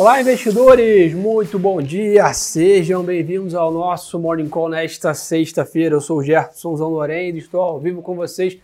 Olá, 0.00 0.18
investidores! 0.18 1.12
Muito 1.12 1.58
bom 1.58 1.82
dia! 1.82 2.32
Sejam 2.32 3.02
bem-vindos 3.02 3.54
ao 3.54 3.70
nosso 3.70 4.18
Morning 4.18 4.48
Call 4.48 4.70
nesta 4.70 5.12
sexta-feira. 5.12 5.94
Eu 5.94 6.00
sou 6.00 6.20
o 6.20 6.22
Gerson 6.22 6.74
Zanlorendo 6.74 7.36
e 7.36 7.38
estou 7.38 7.60
ao 7.60 7.78
vivo 7.78 8.00
com 8.00 8.16
vocês, 8.16 8.56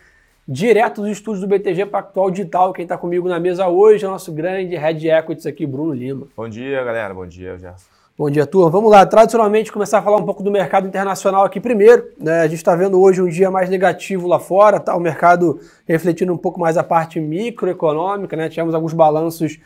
direto 0.49 1.03
dos 1.03 1.11
estúdios 1.11 1.43
do 1.43 1.47
BTG 1.47 1.85
Pactual 1.85 2.31
Digital. 2.31 2.73
Quem 2.73 2.85
está 2.85 2.97
comigo 2.97 3.29
na 3.29 3.39
mesa 3.39 3.69
hoje 3.69 4.03
é 4.03 4.09
o 4.09 4.13
nosso 4.13 4.33
grande 4.33 4.77
Red 4.77 5.07
Equities 5.07 5.45
aqui, 5.45 5.67
Bruno 5.67 5.93
Lima. 5.93 6.27
Bom 6.35 6.49
dia, 6.49 6.83
galera. 6.83 7.13
Bom 7.13 7.27
dia, 7.27 7.59
Gerson. 7.59 7.97
Bom 8.19 8.31
dia, 8.31 8.47
turma. 8.47 8.71
Vamos 8.71 8.91
lá, 8.91 9.05
tradicionalmente 9.05 9.71
começar 9.71 9.99
a 9.99 10.03
falar 10.03 10.17
um 10.17 10.25
pouco 10.25 10.43
do 10.43 10.51
mercado 10.51 10.89
internacional 10.89 11.45
aqui 11.45 11.61
primeiro. 11.61 12.13
Né? 12.19 12.41
A 12.41 12.47
gente 12.47 12.57
está 12.57 12.75
vendo 12.75 12.99
hoje 12.99 13.21
um 13.21 13.29
dia 13.29 13.51
mais 13.51 13.69
negativo 13.69 14.27
lá 14.27 14.39
fora, 14.39 14.81
tá? 14.81 14.97
o 14.97 15.01
mercado 15.01 15.61
refletindo 15.87 16.33
um 16.33 16.39
pouco 16.39 16.59
mais 16.59 16.79
a 16.79 16.83
parte 16.83 17.21
microeconômica, 17.21 18.35
né? 18.35 18.49
Tivemos 18.49 18.75
alguns 18.75 18.95
balanços, 18.95 19.59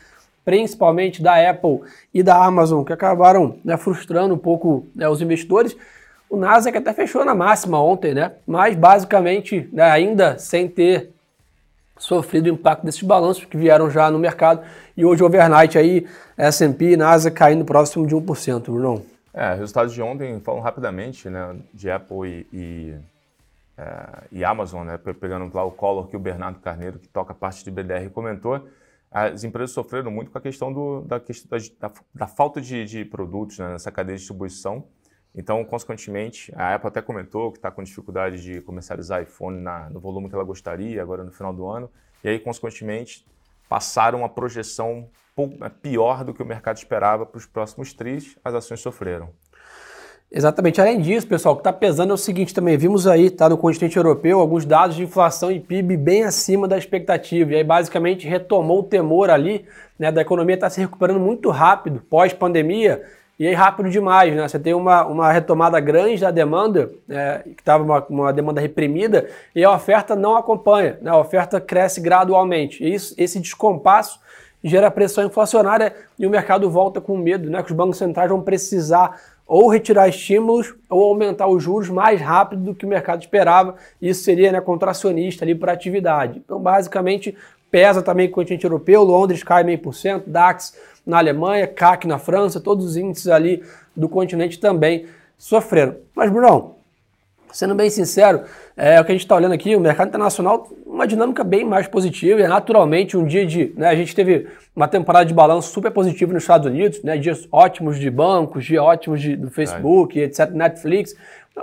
principalmente 0.45 1.23
da 1.23 1.51
Apple 1.51 1.81
e 2.13 2.23
da 2.23 2.45
Amazon, 2.45 2.85
que 2.85 2.93
acabaram 2.93 3.59
né, 3.65 3.77
frustrando 3.77 4.35
um 4.35 4.39
pouco 4.39 4.87
né, 4.95 5.09
os 5.09 5.21
investidores. 5.21 5.77
O 6.29 6.37
Nasdaq 6.37 6.79
até 6.79 6.93
fechou 6.93 7.25
na 7.25 7.35
máxima 7.35 7.83
ontem, 7.83 8.15
né? 8.15 8.33
Mas 8.47 8.77
basicamente, 8.77 9.69
né, 9.73 9.91
ainda 9.91 10.39
sem 10.39 10.69
ter 10.69 11.11
sofrido 11.99 12.47
o 12.47 12.55
impacto 12.55 12.85
desses 12.85 13.03
balanços 13.03 13.45
que 13.45 13.57
vieram 13.57 13.91
já 13.91 14.11
no 14.11 14.19
mercado. 14.19 14.63
E 14.97 15.05
hoje, 15.05 15.23
overnight, 15.23 15.77
aí, 15.77 16.07
S&P 16.37 16.93
e 16.93 16.97
NASA 16.97 17.31
caindo 17.31 17.65
próximo 17.65 18.07
de 18.07 18.15
1%, 18.15 18.63
Bruno. 18.63 19.05
É, 19.33 19.55
resultados 19.55 19.93
de 19.93 20.03
ontem, 20.03 20.41
falam 20.41 20.61
rapidamente, 20.61 21.29
né, 21.29 21.55
de 21.73 21.91
Apple 21.91 22.27
e, 22.27 22.47
e, 22.53 22.95
é, 23.79 24.09
e, 24.33 24.45
Amazon, 24.45 24.85
né, 24.85 24.99
pegando 24.99 25.49
lá 25.55 25.63
o 25.65 25.71
Collor 25.71 26.09
que 26.09 26.17
o 26.17 26.21
Bernardo 26.21 26.59
Carneiro, 26.59 26.99
que 26.99 27.07
toca 27.07 27.33
parte 27.33 27.63
de 27.63 27.71
BDR, 27.71 28.09
comentou, 28.13 28.67
as 29.11 29.43
empresas 29.45 29.73
sofreram 29.73 30.11
muito 30.11 30.31
com 30.31 30.39
a 30.39 30.41
questão 30.41 30.73
do, 30.73 31.03
da, 31.03 31.19
da, 31.19 31.93
da 32.15 32.27
falta 32.27 32.61
de, 32.61 32.85
de 32.85 33.05
produtos 33.05 33.59
né, 33.59 33.73
nessa 33.73 33.91
cadeia 33.91 34.17
de 34.17 34.21
distribuição, 34.21 34.87
então, 35.35 35.65
consequentemente, 35.65 36.53
a 36.57 36.75
Apple 36.75 36.89
até 36.89 37.01
comentou 37.01 37.53
que 37.53 37.59
está 37.59 37.71
com 37.71 37.83
dificuldade 37.83 38.43
de 38.43 38.61
comercializar 38.63 39.23
iPhone 39.23 39.61
na, 39.61 39.89
no 39.89 40.01
volume 40.01 40.29
que 40.29 40.35
ela 40.35 40.45
gostaria 40.45 41.01
agora 41.01 41.23
no 41.23 41.31
final 41.31 41.53
do 41.53 41.67
ano. 41.67 41.91
E 42.25 42.29
aí, 42.29 42.39
consequentemente, 42.39 43.25
passaram 43.69 44.21
uma 44.21 44.29
projeção 44.29 45.09
pior 45.81 46.25
do 46.25 46.35
que 46.35 46.43
o 46.43 46.47
mercado 46.47 46.77
esperava 46.77 47.25
para 47.25 47.39
os 47.39 47.47
próximos 47.47 47.95
tris, 47.95 48.37
as 48.45 48.55
ações 48.55 48.81
sofreram. 48.81 49.31
Exatamente. 50.33 50.81
Além 50.81 51.01
disso, 51.01 51.27
pessoal, 51.27 51.55
o 51.55 51.57
que 51.57 51.61
está 51.61 51.73
pesando 51.73 52.13
é 52.13 52.15
o 52.15 52.17
seguinte 52.17 52.55
também. 52.55 52.77
Vimos 52.77 53.07
aí, 53.07 53.31
tá, 53.31 53.49
no 53.49 53.59
continente 53.59 53.97
europeu, 53.97 54.39
alguns 54.39 54.65
dados 54.65 54.95
de 54.95 55.03
inflação 55.03 55.51
e 55.51 55.59
PIB 55.59 55.97
bem 55.97 56.23
acima 56.23 56.69
da 56.69 56.79
expectativa. 56.79 57.53
E 57.53 57.57
aí, 57.57 57.65
basicamente, 57.65 58.29
retomou 58.29 58.81
o 58.81 58.85
temor 58.85 59.29
ali 59.29 59.65
né, 59.99 60.13
da 60.13 60.21
economia 60.21 60.55
estar 60.55 60.67
tá 60.67 60.71
se 60.71 60.81
recuperando 60.81 61.19
muito 61.19 61.51
rápido 61.51 62.01
pós-pandemia 62.09 63.03
e 63.41 63.47
aí 63.47 63.55
rápido 63.55 63.89
demais, 63.89 64.37
né? 64.37 64.47
Você 64.47 64.59
tem 64.59 64.75
uma, 64.75 65.07
uma 65.07 65.33
retomada 65.33 65.81
grande 65.81 66.21
da 66.21 66.31
demanda, 66.31 66.91
é, 67.09 67.43
que 67.43 67.63
estava 67.63 67.83
uma, 67.83 68.07
uma, 68.07 68.33
demanda 68.35 68.61
reprimida, 68.61 69.31
e 69.55 69.65
a 69.65 69.73
oferta 69.73 70.15
não 70.15 70.37
acompanha, 70.37 70.99
né? 71.01 71.11
A 71.11 71.17
oferta 71.17 71.59
cresce 71.59 72.03
gradualmente. 72.03 72.85
E 72.85 72.95
isso, 72.95 73.15
esse 73.17 73.41
descompasso 73.41 74.21
gera 74.63 74.91
pressão 74.91 75.25
inflacionária 75.25 75.95
e 76.19 76.27
o 76.27 76.31
mercado 76.31 76.69
volta 76.71 77.01
com 77.01 77.17
medo, 77.17 77.49
né? 77.49 77.63
Que 77.63 77.71
os 77.71 77.77
bancos 77.77 77.97
centrais 77.97 78.29
vão 78.29 78.43
precisar 78.43 79.19
ou 79.51 79.67
retirar 79.67 80.07
estímulos 80.07 80.77
ou 80.89 81.03
aumentar 81.03 81.49
os 81.49 81.61
juros 81.61 81.91
mais 81.91 82.21
rápido 82.21 82.63
do 82.63 82.73
que 82.73 82.87
o 82.87 82.89
mercado 82.89 83.21
esperava. 83.21 83.75
Isso 84.01 84.23
seria 84.23 84.53
né, 84.53 84.61
contracionista 84.61 85.45
ali 85.45 85.57
para 85.57 85.73
a 85.73 85.75
atividade. 85.75 86.39
Então, 86.39 86.61
basicamente, 86.61 87.37
pesa 87.69 88.01
também 88.01 88.29
o 88.29 88.31
continente 88.31 88.63
europeu, 88.63 89.03
Londres 89.03 89.43
cai 89.43 89.65
meio 89.65 89.81
por 89.81 89.93
cento, 89.93 90.31
DAX 90.31 90.77
na 91.05 91.19
Alemanha, 91.19 91.67
CAC 91.67 92.07
na 92.07 92.17
França, 92.17 92.61
todos 92.61 92.87
os 92.87 92.97
índices 92.97 93.27
ali 93.27 93.61
do 93.97 94.09
continente 94.09 94.61
também 94.61 95.07
sofreram. 95.37 95.97
Mas, 96.15 96.31
Bruno, 96.31 96.77
sendo 97.51 97.75
bem 97.75 97.91
sincero, 97.91 98.45
é 98.77 99.01
o 99.01 99.05
que 99.05 99.11
a 99.11 99.15
gente 99.15 99.25
está 99.25 99.35
olhando 99.35 99.53
aqui, 99.53 99.75
o 99.75 99.81
mercado 99.81 100.11
internacional, 100.11 100.71
uma 100.91 101.07
dinâmica 101.07 101.45
bem 101.45 101.65
mais 101.65 101.87
positiva, 101.87 102.41
e 102.41 102.43
é 102.43 102.49
naturalmente 102.49 103.17
um 103.17 103.25
dia 103.25 103.47
de. 103.47 103.73
Né, 103.77 103.89
a 103.89 103.95
gente 103.95 104.15
teve 104.15 104.49
uma 104.75 104.89
temporada 104.89 105.25
de 105.25 105.33
balanço 105.33 105.73
super 105.73 105.91
positiva 105.91 106.33
nos 106.33 106.43
Estados 106.43 106.67
Unidos, 106.67 107.03
né, 107.03 107.17
dias 107.17 107.49
ótimos 107.53 107.99
de 107.99 108.11
bancos, 108.11 108.65
dias 108.65 108.83
ótimos 108.83 109.21
de, 109.21 109.37
do 109.37 109.51
Facebook, 109.51 110.21
é. 110.21 110.25
etc., 110.25 110.51
Netflix. 110.51 111.15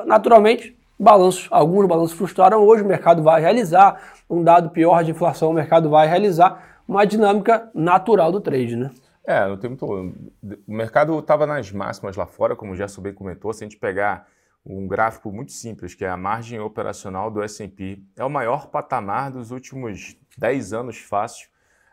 Naturalmente, 0.05 0.75
balanços, 0.97 1.47
alguns 1.51 1.85
balanços 1.87 2.17
frustraram, 2.17 2.63
hoje 2.63 2.83
o 2.83 2.87
mercado 2.87 3.21
vai 3.21 3.41
realizar, 3.41 4.01
um 4.29 4.43
dado 4.43 4.69
pior 4.69 5.03
de 5.03 5.11
inflação, 5.11 5.49
o 5.49 5.53
mercado 5.53 5.89
vai 5.89 6.07
realizar 6.07 6.79
uma 6.87 7.05
dinâmica 7.05 7.69
natural 7.73 8.31
do 8.31 8.39
trade, 8.39 8.75
né? 8.77 8.91
É, 9.25 9.45
não 9.45 9.57
tem 9.57 9.69
muito. 9.69 9.85
O 9.85 10.73
mercado 10.73 11.19
estava 11.19 11.45
nas 11.45 11.69
máximas 11.69 12.15
lá 12.15 12.25
fora, 12.25 12.55
como 12.55 12.71
o 12.71 12.75
Gerson 12.75 13.01
bem 13.01 13.13
comentou. 13.13 13.51
Se 13.51 13.61
a 13.61 13.67
gente 13.67 13.77
pegar 13.77 14.25
um 14.69 14.87
gráfico 14.87 15.31
muito 15.31 15.53
simples, 15.53 15.95
que 15.95 16.03
é 16.03 16.09
a 16.09 16.17
margem 16.17 16.59
operacional 16.59 17.31
do 17.31 17.41
S&P, 17.41 18.01
é 18.17 18.23
o 18.23 18.29
maior 18.29 18.67
patamar 18.67 19.31
dos 19.31 19.51
últimos 19.51 20.17
10 20.37 20.73
anos 20.73 20.97
fácil. 20.97 21.47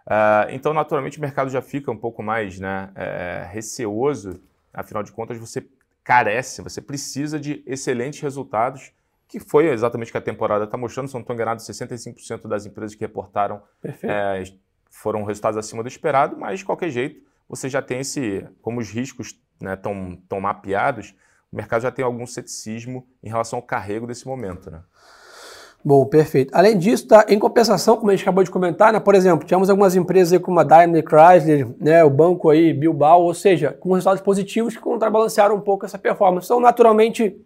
Uh, 0.07 0.51
então, 0.51 0.75
naturalmente, 0.75 1.19
o 1.19 1.21
mercado 1.21 1.49
já 1.51 1.63
fica 1.63 1.91
um 1.91 1.97
pouco 1.97 2.23
mais 2.23 2.59
né, 2.59 2.91
é, 2.95 3.49
receoso. 3.51 4.41
Afinal 4.73 5.03
de 5.03 5.13
contas, 5.13 5.39
você 5.39 5.67
carece, 6.03 6.61
você 6.61 6.83
precisa 6.83 7.39
de 7.39 7.63
excelentes 7.65 8.21
resultados, 8.21 8.93
que 9.29 9.39
foi 9.39 9.69
exatamente 9.69 10.09
o 10.09 10.13
que 10.13 10.19
a 10.19 10.21
temporada 10.21 10.65
está 10.65 10.77
mostrando. 10.77 11.09
Se 11.09 11.15
não 11.15 11.21
estou 11.21 11.35
enganado, 11.35 11.63
65% 11.63 12.49
das 12.49 12.67
empresas 12.67 12.95
que 12.95 13.01
reportaram 13.01 13.63
é, 14.03 14.43
foram 14.91 15.25
resultados 15.25 15.57
acima 15.57 15.83
do 15.83 15.89
esperado, 15.89 16.37
mas 16.37 16.59
de 16.59 16.65
qualquer 16.65 16.91
jeito 16.91 17.23
você 17.49 17.69
já 17.69 17.81
tem 17.81 18.01
esse, 18.01 18.47
como 18.61 18.81
os 18.81 18.91
riscos 18.91 19.39
estão 19.61 19.95
né, 19.95 20.19
tão 20.29 20.41
mapeados, 20.41 21.15
o 21.55 21.57
mercado 21.57 21.83
já 21.83 21.91
tem 21.93 22.05
algum 22.05 22.27
ceticismo 22.27 23.07
em 23.23 23.29
relação 23.29 23.61
ao 23.61 23.63
carrego 23.63 24.09
desse 24.09 24.27
momento. 24.27 24.73
Né? 24.73 24.81
Bom, 25.85 26.05
perfeito. 26.05 26.53
Além 26.53 26.77
disso, 26.77 27.07
tá, 27.07 27.25
em 27.29 27.39
compensação, 27.39 27.97
como 27.97 28.11
a 28.11 28.13
gente 28.17 28.25
acabou 28.25 28.43
de 28.43 28.51
comentar, 28.51 28.93
né, 28.93 28.99
por 28.99 29.15
exemplo, 29.15 29.47
tínhamos 29.47 29.71
algumas 29.71 29.95
empresas 29.95 30.37
como 30.41 30.59
a 30.59 30.65
Daimler 30.65 31.05
Chrysler, 31.05 31.69
né, 31.79 32.03
o 32.03 32.11
banco 32.11 32.51
aí, 32.51 32.73
Bilbao, 32.73 33.23
ou 33.23 33.33
seja, 33.33 33.71
com 33.71 33.93
resultados 33.93 34.21
positivos 34.21 34.75
que 34.75 34.83
contrabalancearam 34.83 35.55
um 35.55 35.61
pouco 35.61 35.87
essa 35.87 35.97
performance. 35.97 36.47
Então, 36.47 36.59
naturalmente, 36.59 37.41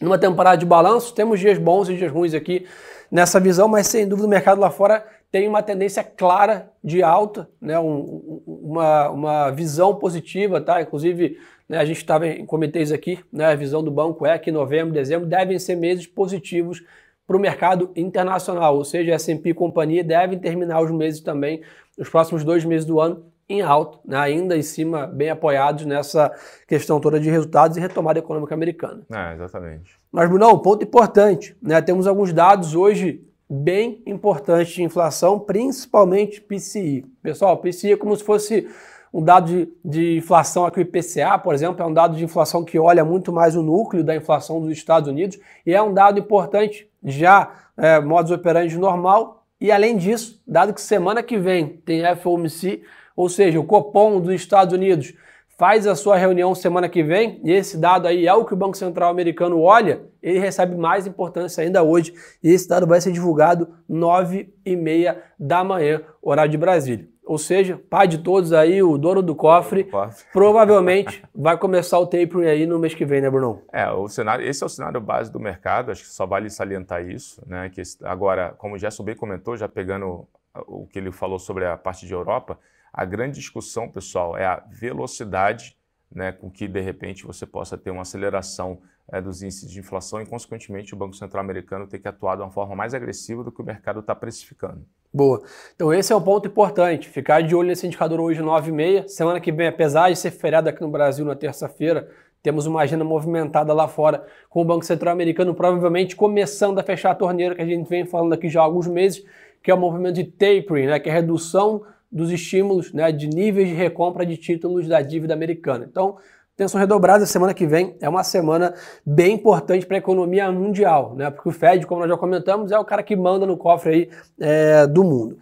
numa 0.00 0.18
temporada 0.18 0.56
de 0.56 0.66
balanço, 0.66 1.14
temos 1.14 1.38
dias 1.38 1.58
bons 1.58 1.88
e 1.88 1.96
dias 1.96 2.10
ruins 2.10 2.34
aqui 2.34 2.66
nessa 3.08 3.38
visão, 3.38 3.68
mas 3.68 3.86
sem 3.86 4.08
dúvida 4.08 4.26
o 4.26 4.30
mercado 4.30 4.60
lá 4.60 4.70
fora 4.70 5.06
tem 5.30 5.46
uma 5.46 5.62
tendência 5.62 6.02
clara 6.02 6.70
de 6.82 7.02
alta, 7.04 7.48
né, 7.60 7.78
um, 7.78 8.42
uma, 8.46 9.10
uma 9.10 9.50
visão 9.50 9.94
positiva, 9.94 10.60
tá? 10.60 10.82
Inclusive, 10.82 11.38
né, 11.68 11.78
a 11.78 11.84
gente 11.84 11.98
estava 11.98 12.26
em 12.26 12.44
comitês 12.44 12.92
aqui, 12.92 13.18
né, 13.32 13.46
a 13.46 13.54
visão 13.54 13.82
do 13.82 13.90
banco 13.90 14.26
é 14.26 14.38
que 14.38 14.50
novembro, 14.50 14.92
dezembro 14.92 15.26
devem 15.26 15.58
ser 15.58 15.76
meses 15.76 16.06
positivos 16.06 16.82
para 17.26 17.36
o 17.36 17.40
mercado 17.40 17.90
internacional, 17.96 18.76
ou 18.76 18.84
seja, 18.84 19.14
S&P 19.14 19.50
e 19.50 19.54
companhia 19.54 20.04
devem 20.04 20.38
terminar 20.38 20.80
os 20.82 20.90
meses 20.90 21.20
também, 21.20 21.62
os 21.98 22.08
próximos 22.08 22.44
dois 22.44 22.64
meses 22.64 22.86
do 22.86 23.00
ano, 23.00 23.24
em 23.48 23.60
alto, 23.60 24.00
né, 24.04 24.16
ainda 24.16 24.56
em 24.56 24.62
cima, 24.62 25.06
bem 25.06 25.30
apoiados 25.30 25.84
nessa 25.84 26.32
questão 26.66 27.00
toda 27.00 27.20
de 27.20 27.30
resultados 27.30 27.76
e 27.76 27.80
retomada 27.80 28.18
econômica 28.18 28.54
americana. 28.54 29.02
É, 29.12 29.34
exatamente. 29.34 29.98
Mas, 30.10 30.28
Bruno, 30.28 30.58
ponto 30.60 30.84
importante, 30.84 31.56
né, 31.60 31.80
temos 31.82 32.06
alguns 32.06 32.32
dados 32.32 32.74
hoje 32.74 33.24
bem 33.48 34.02
importante 34.06 34.74
de 34.74 34.82
inflação, 34.82 35.38
principalmente 35.38 36.40
PCI. 36.40 37.04
Pessoal, 37.22 37.58
PCI 37.58 37.92
é 37.92 37.96
como 37.96 38.16
se 38.16 38.24
fosse 38.24 38.66
um 39.12 39.22
dado 39.22 39.46
de, 39.46 39.68
de, 39.84 40.16
inflação 40.16 40.64
aqui, 40.64 40.78
o 40.78 40.82
IPCA, 40.82 41.38
por 41.38 41.54
exemplo, 41.54 41.82
é 41.82 41.86
um 41.86 41.92
dado 41.92 42.16
de 42.16 42.24
inflação 42.24 42.64
que 42.64 42.78
olha 42.78 43.04
muito 43.04 43.32
mais 43.32 43.54
o 43.54 43.62
núcleo 43.62 44.02
da 44.02 44.16
inflação 44.16 44.60
dos 44.60 44.70
Estados 44.70 45.08
Unidos 45.08 45.38
e 45.66 45.74
é 45.74 45.82
um 45.82 45.92
dado 45.92 46.18
importante 46.18 46.88
já 47.04 47.50
é, 47.76 48.00
modus 48.00 48.30
operandi 48.30 48.78
normal. 48.78 49.44
E 49.60 49.70
além 49.70 49.96
disso, 49.96 50.42
dado 50.46 50.72
que 50.72 50.80
semana 50.80 51.22
que 51.22 51.38
vem 51.38 51.80
tem 51.84 52.02
FOMC, 52.16 52.82
ou 53.14 53.28
seja, 53.28 53.60
o 53.60 53.64
Copom 53.64 54.18
dos 54.18 54.34
Estados 54.34 54.72
Unidos 54.72 55.14
faz 55.58 55.86
a 55.86 55.94
sua 55.94 56.16
reunião 56.16 56.54
semana 56.54 56.88
que 56.88 57.02
vem, 57.02 57.40
e 57.44 57.52
esse 57.52 57.76
dado 57.76 58.08
aí 58.08 58.26
é 58.26 58.34
o 58.34 58.44
que 58.44 58.54
o 58.54 58.56
Banco 58.56 58.76
Central 58.76 59.10
americano 59.10 59.60
olha, 59.60 60.00
ele 60.20 60.38
recebe 60.38 60.74
mais 60.74 61.06
importância 61.06 61.62
ainda 61.62 61.82
hoje, 61.82 62.12
e 62.42 62.50
esse 62.50 62.66
dado 62.66 62.86
vai 62.86 63.00
ser 63.00 63.12
divulgado 63.12 63.68
9 63.88 64.52
e 64.64 64.74
meia 64.74 65.22
da 65.38 65.62
manhã, 65.62 66.02
horário 66.20 66.50
de 66.50 66.58
Brasília. 66.58 67.11
Ou 67.24 67.38
seja, 67.38 67.80
pai 67.88 68.08
de 68.08 68.18
todos 68.18 68.52
aí, 68.52 68.82
o 68.82 68.98
dono 68.98 69.22
do 69.22 69.34
cofre, 69.34 69.88
provavelmente 70.32 71.22
vai 71.34 71.56
começar 71.56 71.98
o 71.98 72.06
tapering 72.06 72.46
aí 72.46 72.66
no 72.66 72.78
mês 72.78 72.94
que 72.94 73.04
vem, 73.04 73.20
né, 73.20 73.30
Bruno? 73.30 73.62
É, 73.72 73.90
o 73.90 74.08
cenário, 74.08 74.44
esse 74.44 74.62
é 74.62 74.66
o 74.66 74.68
cenário 74.68 75.00
base 75.00 75.30
do 75.30 75.38
mercado, 75.38 75.92
acho 75.92 76.02
que 76.02 76.08
só 76.08 76.26
vale 76.26 76.50
salientar 76.50 77.08
isso, 77.08 77.40
né? 77.46 77.70
Que 77.70 77.82
agora, 78.02 78.54
como 78.58 78.74
o 78.74 78.78
Gerson 78.78 79.04
bem 79.04 79.14
comentou, 79.14 79.56
já 79.56 79.68
pegando 79.68 80.26
o 80.66 80.86
que 80.86 80.98
ele 80.98 81.12
falou 81.12 81.38
sobre 81.38 81.64
a 81.64 81.76
parte 81.76 82.06
de 82.06 82.12
Europa, 82.12 82.58
a 82.92 83.04
grande 83.04 83.38
discussão, 83.38 83.88
pessoal, 83.88 84.36
é 84.36 84.44
a 84.44 84.62
velocidade 84.68 85.76
né, 86.14 86.32
com 86.32 86.50
que, 86.50 86.68
de 86.68 86.80
repente, 86.80 87.24
você 87.24 87.46
possa 87.46 87.78
ter 87.78 87.90
uma 87.90 88.02
aceleração 88.02 88.80
é, 89.12 89.20
dos 89.20 89.42
índices 89.42 89.70
de 89.70 89.78
inflação 89.78 90.22
e, 90.22 90.26
consequentemente, 90.26 90.94
o 90.94 90.96
Banco 90.96 91.14
Central 91.14 91.44
americano 91.44 91.86
ter 91.86 91.98
que 91.98 92.08
atuar 92.08 92.36
de 92.36 92.42
uma 92.42 92.50
forma 92.50 92.74
mais 92.74 92.94
agressiva 92.94 93.44
do 93.44 93.52
que 93.52 93.60
o 93.60 93.64
mercado 93.64 94.00
está 94.00 94.14
precificando. 94.14 94.86
Boa. 95.12 95.42
Então 95.74 95.92
esse 95.92 96.10
é 96.10 96.16
o 96.16 96.20
ponto 96.20 96.48
importante, 96.48 97.06
ficar 97.06 97.42
de 97.42 97.54
olho 97.54 97.68
nesse 97.68 97.86
indicador 97.86 98.18
hoje 98.18 98.40
9,6. 98.40 99.08
Semana 99.08 99.38
que 99.38 99.52
vem, 99.52 99.66
apesar 99.68 100.08
de 100.08 100.16
ser 100.16 100.30
feriado 100.30 100.70
aqui 100.70 100.80
no 100.80 100.88
Brasil 100.88 101.22
na 101.26 101.36
terça-feira, 101.36 102.08
temos 102.42 102.64
uma 102.64 102.80
agenda 102.80 103.04
movimentada 103.04 103.74
lá 103.74 103.86
fora 103.86 104.24
com 104.48 104.62
o 104.62 104.64
Banco 104.64 104.86
Central 104.86 105.12
americano 105.12 105.54
provavelmente 105.54 106.16
começando 106.16 106.78
a 106.78 106.82
fechar 106.82 107.10
a 107.10 107.14
torneira 107.14 107.54
que 107.54 107.60
a 107.60 107.66
gente 107.66 107.86
vem 107.86 108.06
falando 108.06 108.32
aqui 108.32 108.48
já 108.48 108.62
há 108.62 108.64
alguns 108.64 108.88
meses, 108.88 109.22
que 109.62 109.70
é 109.70 109.74
o 109.74 109.78
movimento 109.78 110.14
de 110.14 110.24
tapering, 110.24 110.86
né, 110.86 110.98
que 110.98 111.10
é 111.10 111.12
a 111.12 111.16
redução 111.16 111.82
dos 112.10 112.30
estímulos 112.30 112.92
né, 112.92 113.12
de 113.12 113.28
níveis 113.28 113.68
de 113.68 113.74
recompra 113.74 114.24
de 114.24 114.38
títulos 114.38 114.88
da 114.88 115.02
dívida 115.02 115.34
americana. 115.34 115.86
Então, 115.88 116.16
Atenção 116.54 116.78
redobrada, 116.78 117.24
semana 117.24 117.54
que 117.54 117.66
vem 117.66 117.96
é 117.98 118.06
uma 118.06 118.22
semana 118.22 118.74
bem 119.06 119.36
importante 119.36 119.86
para 119.86 119.96
a 119.96 119.98
economia 119.98 120.52
mundial, 120.52 121.14
né? 121.14 121.30
Porque 121.30 121.48
o 121.48 121.52
Fed, 121.52 121.86
como 121.86 122.02
nós 122.02 122.10
já 122.10 122.16
comentamos, 122.16 122.70
é 122.70 122.78
o 122.78 122.84
cara 122.84 123.02
que 123.02 123.16
manda 123.16 123.46
no 123.46 123.56
cofre 123.56 123.90
aí 123.90 124.10
é, 124.38 124.86
do 124.86 125.02
mundo. 125.02 125.38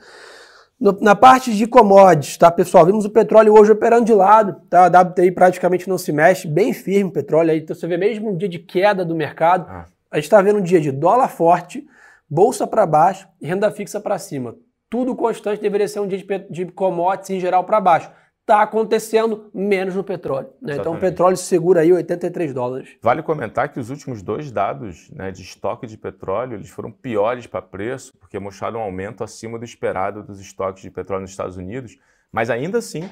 No, 0.78 0.96
na 1.00 1.16
parte 1.16 1.52
de 1.52 1.66
commodities, 1.66 2.36
tá, 2.36 2.48
pessoal? 2.48 2.86
Vimos 2.86 3.04
o 3.04 3.10
petróleo 3.10 3.52
hoje 3.58 3.72
operando 3.72 4.04
de 4.04 4.14
lado, 4.14 4.62
tá? 4.70 4.84
A 4.86 5.00
WTI 5.02 5.32
praticamente 5.32 5.88
não 5.88 5.98
se 5.98 6.12
mexe, 6.12 6.46
bem 6.46 6.72
firme 6.72 7.10
o 7.10 7.12
petróleo 7.12 7.50
aí. 7.50 7.58
Então 7.58 7.74
você 7.74 7.88
vê 7.88 7.96
mesmo 7.96 8.30
um 8.30 8.36
dia 8.36 8.48
de 8.48 8.60
queda 8.60 9.04
do 9.04 9.14
mercado. 9.14 9.66
Ah. 9.68 9.86
A 10.12 10.16
gente 10.16 10.26
está 10.26 10.40
vendo 10.40 10.60
um 10.60 10.62
dia 10.62 10.80
de 10.80 10.92
dólar 10.92 11.28
forte, 11.28 11.84
bolsa 12.28 12.68
para 12.68 12.86
baixo 12.86 13.26
e 13.40 13.48
renda 13.48 13.68
fixa 13.72 13.98
para 14.00 14.16
cima. 14.16 14.54
Tudo 14.88 15.16
constante 15.16 15.60
deveria 15.60 15.88
ser 15.88 15.98
um 15.98 16.06
dia 16.06 16.18
de, 16.18 16.38
de 16.48 16.66
commodities 16.66 17.30
em 17.30 17.40
geral 17.40 17.64
para 17.64 17.80
baixo 17.80 18.12
está 18.50 18.62
acontecendo 18.62 19.48
menos 19.54 19.94
no 19.94 20.02
petróleo. 20.02 20.50
Né? 20.60 20.76
Então 20.76 20.94
o 20.94 20.98
petróleo 20.98 21.36
segura 21.36 21.82
aí 21.82 21.92
83 21.92 22.52
dólares. 22.52 22.96
Vale 23.00 23.22
comentar 23.22 23.72
que 23.72 23.78
os 23.78 23.90
últimos 23.90 24.22
dois 24.22 24.50
dados 24.50 25.08
né, 25.10 25.30
de 25.30 25.42
estoque 25.42 25.86
de 25.86 25.96
petróleo 25.96 26.54
eles 26.54 26.68
foram 26.68 26.90
piores 26.90 27.46
para 27.46 27.62
preço, 27.62 28.12
porque 28.18 28.38
mostraram 28.38 28.80
um 28.80 28.82
aumento 28.82 29.22
acima 29.22 29.58
do 29.58 29.64
esperado 29.64 30.24
dos 30.24 30.40
estoques 30.40 30.82
de 30.82 30.90
petróleo 30.90 31.22
nos 31.22 31.30
Estados 31.30 31.56
Unidos, 31.56 31.96
mas 32.32 32.50
ainda 32.50 32.78
assim 32.78 33.08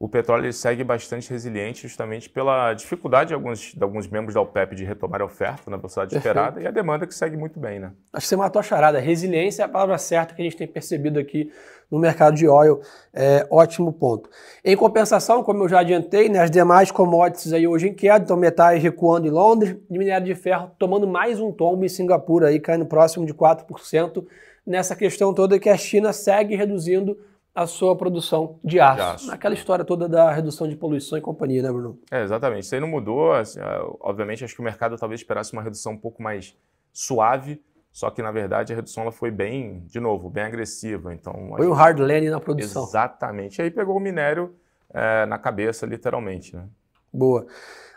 o 0.00 0.08
petróleo 0.08 0.50
segue 0.50 0.82
bastante 0.82 1.28
resiliente 1.28 1.82
justamente 1.82 2.30
pela 2.30 2.72
dificuldade 2.72 3.28
de 3.28 3.34
alguns, 3.34 3.74
de 3.74 3.82
alguns 3.82 4.08
membros 4.08 4.32
da 4.32 4.40
OPEP 4.40 4.74
de 4.74 4.82
retomar 4.82 5.20
a 5.20 5.26
oferta 5.26 5.70
na 5.70 5.76
velocidade 5.76 6.12
Perfeito. 6.12 6.26
esperada 6.26 6.62
e 6.62 6.66
a 6.66 6.70
demanda 6.70 7.06
que 7.06 7.14
segue 7.14 7.36
muito 7.36 7.60
bem. 7.60 7.78
Né? 7.78 7.92
Acho 8.10 8.24
que 8.24 8.28
você 8.30 8.36
matou 8.36 8.60
a 8.60 8.62
charada. 8.62 8.98
Resiliência 8.98 9.60
é 9.62 9.66
a 9.66 9.68
palavra 9.68 9.98
certa 9.98 10.34
que 10.34 10.40
a 10.40 10.44
gente 10.44 10.56
tem 10.56 10.66
percebido 10.66 11.20
aqui 11.20 11.52
no 11.90 11.98
mercado 11.98 12.34
de 12.34 12.48
óleo. 12.48 12.80
É, 13.12 13.46
ótimo 13.50 13.92
ponto. 13.92 14.30
Em 14.64 14.74
compensação, 14.74 15.42
como 15.42 15.64
eu 15.64 15.68
já 15.68 15.80
adiantei, 15.80 16.30
né, 16.30 16.38
as 16.38 16.50
demais 16.50 16.90
commodities 16.90 17.52
aí 17.52 17.66
hoje 17.66 17.88
em 17.88 17.92
queda, 17.92 18.24
então 18.24 18.38
metais 18.38 18.82
recuando 18.82 19.26
em 19.26 19.30
Londres 19.30 19.76
e 19.90 19.98
minério 19.98 20.26
de 20.26 20.34
ferro 20.34 20.70
tomando 20.78 21.06
mais 21.06 21.38
um 21.38 21.52
tombo 21.52 21.84
em 21.84 21.88
Singapura, 21.90 22.48
aí, 22.48 22.58
caindo 22.58 22.86
próximo 22.86 23.26
de 23.26 23.34
4%, 23.34 24.24
nessa 24.66 24.96
questão 24.96 25.34
toda 25.34 25.58
que 25.58 25.68
a 25.68 25.76
China 25.76 26.10
segue 26.10 26.56
reduzindo 26.56 27.18
a 27.54 27.66
sua 27.66 27.96
produção 27.96 28.58
de 28.64 28.78
aço. 28.78 28.96
de 28.96 29.02
aço. 29.02 29.26
Naquela 29.26 29.54
história 29.54 29.84
toda 29.84 30.08
da 30.08 30.30
redução 30.30 30.68
de 30.68 30.76
poluição 30.76 31.18
e 31.18 31.20
companhia, 31.20 31.62
né, 31.62 31.70
Bruno? 31.70 31.98
É, 32.10 32.22
exatamente. 32.22 32.64
Isso 32.64 32.74
aí 32.74 32.80
não 32.80 32.88
mudou. 32.88 33.32
Assim, 33.32 33.58
obviamente, 34.00 34.44
acho 34.44 34.54
que 34.54 34.60
o 34.60 34.64
mercado 34.64 34.96
talvez 34.96 35.20
esperasse 35.20 35.52
uma 35.52 35.62
redução 35.62 35.92
um 35.92 35.98
pouco 35.98 36.22
mais 36.22 36.56
suave, 36.92 37.62
só 37.92 38.08
que, 38.10 38.22
na 38.22 38.30
verdade, 38.30 38.72
a 38.72 38.76
redução 38.76 39.02
ela 39.02 39.12
foi 39.12 39.30
bem, 39.30 39.84
de 39.86 39.98
novo, 39.98 40.30
bem 40.30 40.44
agressiva. 40.44 41.12
Então, 41.12 41.52
foi 41.56 41.66
um 41.66 41.72
hard 41.72 41.98
landing 41.98 42.30
na 42.30 42.40
produção. 42.40 42.84
Exatamente. 42.84 43.58
E 43.58 43.62
aí 43.62 43.70
pegou 43.70 43.96
o 43.96 44.00
minério 44.00 44.54
é, 44.92 45.26
na 45.26 45.38
cabeça, 45.38 45.86
literalmente. 45.86 46.54
Né? 46.54 46.64
Boa. 47.12 47.46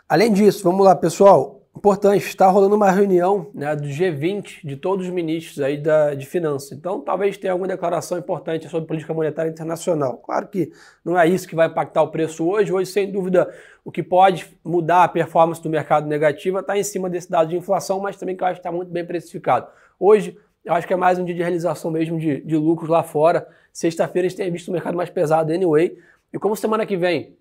Além 0.08 0.32
disso, 0.32 0.64
vamos 0.64 0.84
lá, 0.84 0.94
pessoal. 0.96 1.63
Importante, 1.76 2.24
está 2.24 2.46
rolando 2.46 2.76
uma 2.76 2.90
reunião 2.90 3.50
né, 3.52 3.74
do 3.74 3.88
G20 3.88 4.64
de 4.64 4.76
todos 4.76 5.06
os 5.06 5.12
ministros 5.12 5.60
aí 5.60 5.76
da, 5.76 6.14
de 6.14 6.24
finanças. 6.24 6.70
Então, 6.70 7.00
talvez 7.00 7.36
tenha 7.36 7.52
alguma 7.52 7.66
declaração 7.66 8.16
importante 8.16 8.68
sobre 8.68 8.86
política 8.86 9.12
monetária 9.12 9.50
internacional. 9.50 10.18
Claro 10.18 10.46
que 10.46 10.70
não 11.04 11.18
é 11.18 11.26
isso 11.28 11.48
que 11.48 11.54
vai 11.56 11.66
impactar 11.66 12.02
o 12.02 12.08
preço 12.08 12.46
hoje. 12.46 12.72
Hoje, 12.72 12.90
sem 12.90 13.10
dúvida, 13.10 13.52
o 13.84 13.90
que 13.90 14.04
pode 14.04 14.46
mudar 14.64 15.02
a 15.02 15.08
performance 15.08 15.60
do 15.60 15.68
mercado 15.68 16.06
negativa 16.06 16.60
está 16.60 16.78
em 16.78 16.84
cima 16.84 17.10
desse 17.10 17.28
dado 17.28 17.48
de 17.48 17.56
inflação, 17.56 17.98
mas 17.98 18.16
também 18.16 18.36
que 18.36 18.44
eu 18.44 18.46
acho 18.46 18.60
que 18.60 18.66
está 18.66 18.72
muito 18.72 18.92
bem 18.92 19.04
precificado. 19.04 19.66
Hoje, 19.98 20.38
eu 20.64 20.72
acho 20.72 20.86
que 20.86 20.94
é 20.94 20.96
mais 20.96 21.18
um 21.18 21.24
dia 21.24 21.34
de 21.34 21.42
realização 21.42 21.90
mesmo 21.90 22.18
de, 22.18 22.40
de 22.40 22.56
lucros 22.56 22.88
lá 22.88 23.02
fora. 23.02 23.48
Sexta-feira 23.72 24.26
a 24.26 24.28
gente 24.28 24.38
tem 24.38 24.50
visto 24.50 24.68
o 24.68 24.72
mercado 24.72 24.96
mais 24.96 25.10
pesado 25.10 25.52
anyway. 25.52 25.98
E 26.32 26.38
como 26.38 26.54
semana 26.54 26.86
que 26.86 26.96
vem 26.96 27.36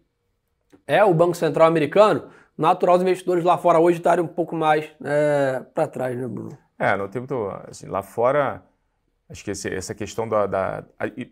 é 0.88 1.04
o 1.04 1.14
Banco 1.14 1.36
Central 1.36 1.68
americano, 1.68 2.30
natural 2.58 2.96
os 2.96 3.02
investidores 3.02 3.44
lá 3.44 3.58
fora 3.58 3.80
hoje 3.80 3.98
estarem 3.98 4.24
um 4.24 4.28
pouco 4.28 4.56
mais 4.56 4.90
é, 5.04 5.64
para 5.74 5.88
trás, 5.88 6.18
né, 6.18 6.28
Bruno? 6.28 6.58
É, 6.78 6.96
no 6.96 7.08
tempo 7.08 7.50
assim, 7.68 7.88
lá 7.88 8.02
fora, 8.02 8.64
acho 9.30 9.44
que 9.44 9.52
esse, 9.52 9.74
essa 9.74 9.96
questão 9.96 10.28
da, 10.28 10.46
da, 10.46 10.84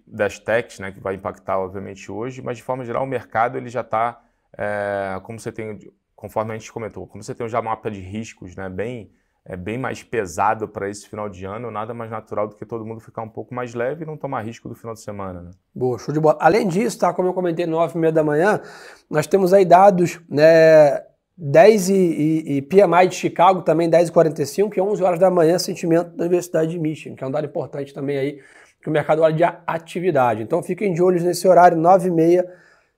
das 0.07 0.39
techs, 0.39 0.79
né, 0.79 0.91
que 0.91 0.99
vai 0.99 1.15
impactar 1.15 1.59
obviamente 1.59 2.11
hoje, 2.11 2.41
mas 2.41 2.57
de 2.57 2.63
forma 2.63 2.85
geral 2.85 3.03
o 3.03 3.07
mercado 3.07 3.57
ele 3.57 3.69
já 3.69 3.81
está, 3.81 4.21
é, 4.57 5.19
como 5.23 5.39
você 5.39 5.51
tem, 5.51 5.77
conforme 6.15 6.53
a 6.53 6.57
gente 6.57 6.71
comentou, 6.71 7.07
como 7.07 7.23
você 7.23 7.35
tem 7.35 7.47
já 7.49 7.59
um 7.59 7.63
mapa 7.63 7.89
de 7.89 7.99
riscos, 7.99 8.55
né, 8.55 8.69
bem 8.69 9.11
é 9.43 9.57
bem 9.57 9.77
mais 9.77 10.03
pesado 10.03 10.67
para 10.67 10.87
esse 10.89 11.09
final 11.09 11.27
de 11.27 11.45
ano, 11.45 11.71
nada 11.71 11.93
mais 11.93 12.11
natural 12.11 12.47
do 12.47 12.55
que 12.55 12.65
todo 12.65 12.85
mundo 12.85 12.99
ficar 12.99 13.23
um 13.23 13.29
pouco 13.29 13.53
mais 13.53 13.73
leve 13.73 14.03
e 14.03 14.05
não 14.05 14.15
tomar 14.15 14.41
risco 14.41 14.69
do 14.69 14.75
final 14.75 14.93
de 14.93 15.01
semana. 15.01 15.41
Né? 15.41 15.51
Boa, 15.73 15.97
show 15.97 16.13
de 16.13 16.19
bola. 16.19 16.37
Além 16.39 16.67
disso, 16.67 16.99
tá, 16.99 17.11
como 17.11 17.29
eu 17.29 17.33
comentei, 17.33 17.65
9 17.65 17.95
e 17.95 17.97
meia 17.97 18.13
da 18.13 18.23
manhã, 18.23 18.61
nós 19.09 19.25
temos 19.25 19.51
aí 19.51 19.65
dados 19.65 20.21
né, 20.29 21.03
10 21.37 21.89
e, 21.89 21.93
e, 21.93 22.57
e 22.57 22.61
PMI 22.61 23.07
de 23.07 23.15
Chicago 23.15 23.61
também 23.61 23.89
10 23.89 24.09
e 24.09 24.11
45 24.11 24.77
e 24.77 24.81
11 24.81 25.03
horas 25.03 25.19
da 25.19 25.29
manhã 25.29 25.57
sentimento 25.57 26.15
da 26.15 26.23
Universidade 26.23 26.71
de 26.71 26.79
Michigan, 26.79 27.15
que 27.15 27.23
é 27.23 27.27
um 27.27 27.31
dado 27.31 27.45
importante 27.45 27.93
também 27.93 28.17
aí 28.17 28.39
que 28.81 28.89
o 28.89 28.91
mercado 28.91 29.21
olha 29.21 29.33
de 29.33 29.43
atividade. 29.43 30.41
Então 30.41 30.61
fiquem 30.63 30.93
de 30.93 31.01
olho 31.01 31.21
nesse 31.23 31.47
horário 31.47 31.77
9 31.77 32.07
e 32.07 32.11
meia, 32.11 32.51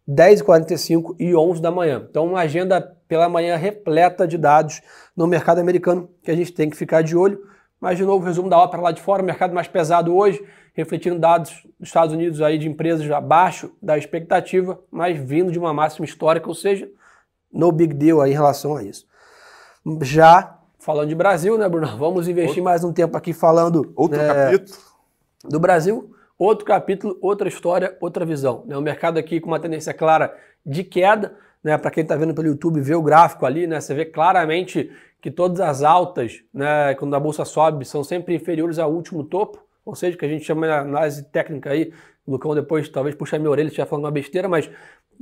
10 0.08 0.40
e 0.40 0.44
45 0.44 1.16
e 1.20 1.36
11 1.36 1.62
da 1.62 1.72
manhã. 1.72 2.06
Então 2.10 2.26
uma 2.26 2.40
agenda 2.40 2.96
pela 3.08 3.30
manhã 3.30 3.56
repleta 3.56 4.28
de 4.28 4.38
dados 4.38 4.82
no 5.16 5.28
mercado 5.28 5.60
americano 5.60 6.10
que 6.24 6.32
a 6.32 6.36
gente 6.36 6.54
tem 6.54 6.70
que 6.70 6.78
ficar 6.78 7.02
de 7.02 7.16
olho. 7.16 7.40
Mas 7.80 7.98
de 7.98 8.06
novo, 8.06 8.26
resumo 8.26 8.50
da 8.50 8.58
ópera 8.58 8.82
lá 8.82 8.92
de 8.92 9.02
fora, 9.02 9.22
mercado 9.22 9.54
mais 9.54 9.68
pesado 9.68 10.16
hoje, 10.16 10.42
refletindo 10.74 11.20
dados 11.20 11.68
dos 11.78 11.90
Estados 11.90 12.14
Unidos 12.14 12.42
aí 12.42 12.58
de 12.58 12.68
empresas 12.68 13.10
abaixo 13.12 13.72
da 13.82 13.98
expectativa, 13.98 14.80
mas 14.90 15.18
vindo 15.20 15.52
de 15.52 15.60
uma 15.60 15.74
máxima 15.74 16.06
histórica, 16.06 16.48
ou 16.48 16.56
seja, 16.56 16.90
no 17.54 17.72
big 17.72 17.94
deal 17.94 18.22
aí 18.22 18.32
em 18.32 18.34
relação 18.34 18.76
a 18.76 18.84
isso. 18.84 19.06
Já 20.02 20.60
falando 20.80 21.10
de 21.10 21.16
Brasil, 21.16 21.58
né, 21.58 21.70
Bruno? 21.70 21.98
Vamos 21.98 22.28
investir 22.28 22.50
outro, 22.50 22.64
mais 22.64 22.84
um 22.84 22.92
tempo 22.92 23.16
aqui 23.16 23.32
falando. 23.32 23.94
Outro 23.96 24.18
né, 24.18 24.28
capítulo. 24.28 24.78
Do 25.46 25.60
Brasil. 25.60 26.10
Outro 26.38 26.66
capítulo, 26.66 27.18
outra 27.22 27.48
história, 27.48 27.96
outra 28.02 28.26
visão. 28.26 28.64
Né? 28.66 28.76
O 28.76 28.82
mercado 28.82 29.18
aqui 29.18 29.40
com 29.40 29.48
uma 29.48 29.60
tendência 29.60 29.94
clara 29.94 30.36
de 30.66 30.84
queda. 30.84 31.36
Né? 31.64 31.78
Para 31.78 31.92
quem 31.92 32.04
está 32.04 32.16
vendo 32.16 32.34
pelo 32.34 32.48
YouTube, 32.48 32.82
vê 32.82 32.96
o 32.96 33.02
gráfico 33.02 33.46
ali, 33.46 33.68
né? 33.68 33.80
Você 33.80 33.94
vê 33.94 34.04
claramente 34.04 34.92
que 35.22 35.32
todas 35.32 35.62
as 35.62 35.84
altas, 35.84 36.44
né, 36.54 36.94
quando 36.96 37.16
a 37.16 37.20
bolsa 37.20 37.46
sobe, 37.46 37.86
são 37.86 38.04
sempre 38.04 38.36
inferiores 38.36 38.78
ao 38.78 38.92
último 38.92 39.24
topo, 39.24 39.64
ou 39.86 39.96
seja, 39.96 40.18
que 40.18 40.26
a 40.26 40.28
gente 40.28 40.44
chama 40.44 40.68
de 40.68 40.74
análise 40.74 41.24
técnica 41.24 41.70
aí, 41.70 41.94
o 42.26 42.32
Lucão 42.32 42.54
depois 42.54 42.90
talvez 42.90 43.16
puxar 43.16 43.40
minha 43.40 43.50
orelha 43.50 43.70
se 43.70 43.72
estiver 43.72 43.88
falando 43.88 44.04
uma 44.04 44.12
besteira, 44.12 44.50
mas 44.50 44.70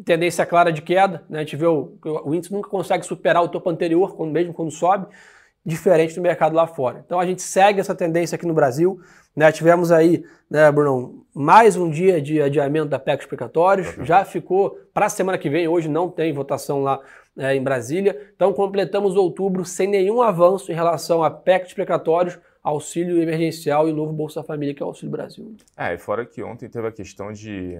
tendência 0.05 0.45
clara 0.45 0.71
de 0.71 0.81
queda, 0.81 1.23
né? 1.29 1.39
A 1.39 1.41
gente 1.41 1.55
vê 1.55 1.65
o, 1.65 1.97
o 2.23 2.33
índice 2.33 2.53
nunca 2.53 2.69
consegue 2.69 3.05
superar 3.05 3.43
o 3.43 3.49
topo 3.49 3.69
anterior, 3.69 4.15
quando, 4.15 4.31
mesmo 4.31 4.53
quando 4.53 4.71
sobe, 4.71 5.07
diferente 5.65 6.15
do 6.15 6.21
mercado 6.21 6.55
lá 6.55 6.67
fora. 6.67 7.03
Então 7.05 7.19
a 7.19 7.25
gente 7.25 7.41
segue 7.41 7.79
essa 7.79 7.93
tendência 7.93 8.35
aqui 8.35 8.45
no 8.45 8.53
Brasil. 8.53 8.99
Né? 9.35 9.51
Tivemos 9.51 9.91
aí, 9.91 10.25
né, 10.49 10.71
Bruno, 10.71 11.25
mais 11.33 11.77
um 11.77 11.89
dia 11.89 12.21
de 12.21 12.41
adiamento 12.41 12.89
da 12.89 12.99
PEC 12.99 13.23
explicatórios. 13.23 13.95
Uhum. 13.95 14.05
Já 14.05 14.25
ficou 14.25 14.77
para 14.93 15.05
a 15.05 15.09
semana 15.09 15.37
que 15.37 15.49
vem, 15.49 15.67
hoje 15.67 15.87
não 15.87 16.09
tem 16.09 16.33
votação 16.33 16.81
lá 16.81 16.99
é, 17.37 17.55
em 17.55 17.63
Brasília. 17.63 18.31
Então 18.35 18.51
completamos 18.51 19.15
outubro 19.15 19.63
sem 19.63 19.87
nenhum 19.87 20.21
avanço 20.21 20.71
em 20.71 20.75
relação 20.75 21.23
a 21.23 21.29
PEC 21.29 21.67
explicatórios, 21.67 22.39
auxílio 22.63 23.21
emergencial 23.21 23.87
e 23.87 23.93
novo 23.93 24.11
Bolsa 24.11 24.43
Família, 24.43 24.73
que 24.73 24.83
é 24.83 24.85
o 24.85 24.89
Auxílio 24.89 25.11
Brasil. 25.11 25.55
É, 25.77 25.93
e 25.93 25.97
fora 25.97 26.25
que 26.25 26.43
ontem 26.43 26.67
teve 26.67 26.87
a 26.87 26.91
questão 26.91 27.31
de 27.31 27.79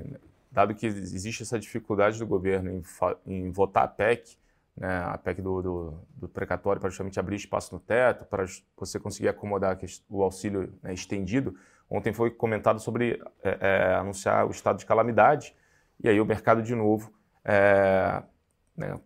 dado 0.51 0.75
que 0.75 0.85
existe 0.85 1.43
essa 1.43 1.57
dificuldade 1.57 2.19
do 2.19 2.27
governo 2.27 2.69
em, 2.69 2.83
em 3.25 3.51
votar 3.51 3.83
a 3.83 3.87
PEC, 3.87 4.37
né, 4.75 5.03
a 5.05 5.17
PEC 5.17 5.41
do, 5.41 5.61
do, 5.61 6.07
do, 6.15 6.29
precatório 6.29 6.79
para 6.79 6.89
justamente 6.89 7.19
abrir 7.19 7.35
espaço 7.35 7.73
no 7.73 7.79
teto, 7.79 8.25
para 8.25 8.45
você 8.77 8.99
conseguir 8.99 9.29
acomodar 9.29 9.79
o 10.09 10.21
auxílio 10.23 10.73
né, 10.83 10.93
estendido. 10.93 11.55
Ontem 11.89 12.13
foi 12.13 12.31
comentado 12.31 12.79
sobre 12.79 13.21
é, 13.43 13.57
é, 13.59 13.95
anunciar 13.95 14.45
o 14.45 14.51
estado 14.51 14.77
de 14.77 14.85
calamidade, 14.85 15.55
e 16.03 16.09
aí 16.09 16.19
o 16.19 16.25
mercado, 16.25 16.61
de 16.61 16.73
novo, 16.73 17.13
é, 17.45 18.23
né, 18.75 18.99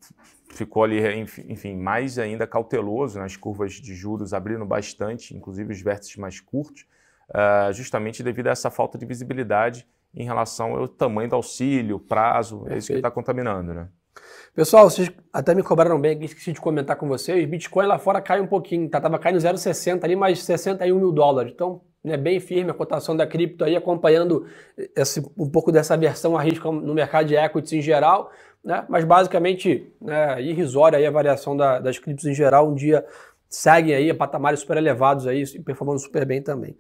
ficou 0.50 0.84
ali, 0.84 1.00
enfim, 1.48 1.76
mais 1.76 2.18
ainda 2.18 2.48
cauteloso, 2.48 3.20
né, 3.20 3.28
curvas 3.40 3.74
de 3.74 3.94
juros 3.94 4.34
abrindo 4.34 4.66
bastante, 4.66 5.36
inclusive 5.36 5.74
os 5.74 5.82
vértices 5.82 6.16
mais 6.16 6.40
curtos, 6.40 6.88
uh, 7.30 7.74
justamente 7.74 8.24
devido 8.24 8.48
a 8.48 8.52
essa 8.52 8.70
falta 8.70 8.98
de 8.98 9.06
visibilidade 9.06 9.88
em 10.16 10.24
relação 10.24 10.76
ao 10.76 10.88
tamanho 10.88 11.30
do 11.30 11.36
auxílio, 11.36 12.00
prazo, 12.00 12.66
é 12.70 12.78
isso 12.78 12.88
que 12.88 12.94
está 12.94 13.12
contaminando, 13.12 13.74
né? 13.74 13.90
Pessoal, 14.56 14.90
vocês 14.90 15.12
até 15.34 15.54
me 15.54 15.62
cobraram 15.62 16.00
bem 16.00 16.16
aqui, 16.16 16.26
esqueci 16.26 16.54
de 16.54 16.62
comentar 16.62 16.96
com 16.96 17.08
vocês. 17.08 17.46
Bitcoin 17.46 17.88
lá 17.88 18.00
fora 18.00 18.22
cai 18.22 18.40
um 18.40 18.48
pouquinho, 18.48 18.90
tá? 18.90 19.02
Tava 19.02 19.20
caindo 19.20 19.38
0,60 19.38 20.06
ali, 20.06 20.16
mais 20.16 20.42
61 20.44 20.98
mil 20.98 21.12
dólares. 21.12 21.52
Então, 21.54 21.82
né, 22.02 22.16
bem 22.16 22.40
firme 22.40 22.72
a 22.72 22.74
cotação 22.74 23.18
da 23.18 23.28
cripto 23.28 23.66
aí, 23.66 23.76
acompanhando 23.76 24.46
esse, 24.96 25.20
um 25.38 25.50
pouco 25.50 25.74
dessa 25.74 25.98
versão 25.98 26.38
a 26.38 26.42
risco 26.42 26.72
no 26.72 26.94
mercado 26.94 27.28
de 27.28 27.36
equities 27.36 27.74
em 27.74 27.82
geral, 27.82 28.32
né? 28.64 28.86
Mas 28.88 29.04
basicamente, 29.04 29.92
né, 30.00 30.42
irrisória 30.42 30.98
aí 30.98 31.06
a 31.06 31.12
variação 31.12 31.58
da, 31.58 31.80
das 31.80 32.00
criptos 32.00 32.26
em 32.26 32.34
geral. 32.34 32.70
Um 32.70 32.76
dia 32.76 33.06
seguem 33.50 33.94
aí 33.94 34.10
a 34.10 34.16
patamares 34.16 34.62
super 34.62 34.78
elevados 34.78 35.28
aí, 35.28 35.44
performando 35.64 36.00
super 36.00 36.26
bem 36.26 36.42
também. 36.42 36.78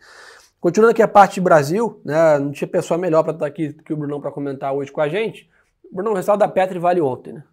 Continuando 0.66 0.94
aqui 0.94 1.04
a 1.04 1.08
parte 1.08 1.36
de 1.36 1.42
Brasil, 1.42 2.02
né, 2.04 2.40
não 2.40 2.52
tinha 2.52 2.68
pessoa 2.68 2.98
melhor 2.98 3.22
para 3.22 3.34
estar 3.34 3.46
aqui 3.46 3.72
que 3.72 3.94
o 3.94 3.98
Brunão 3.98 4.20
para 4.20 4.32
comentar 4.32 4.74
hoje 4.74 4.92
com 4.92 5.00
a 5.00 5.08
gente. 5.08 5.48
Brunão, 5.92 6.14
o 6.14 6.16
resultado 6.16 6.40
da 6.40 6.48
Petri 6.48 6.80
vale 6.80 7.00
ontem, 7.00 7.34
né? 7.34 7.44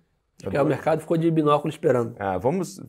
Acho 0.40 0.50
que 0.50 0.56
é, 0.56 0.62
o 0.62 0.64
mercado 0.64 1.00
ficou 1.00 1.18
de 1.18 1.30
binóculo 1.30 1.68
esperando. 1.68 2.16
Ah, 2.18 2.38
vamos. 2.38 2.80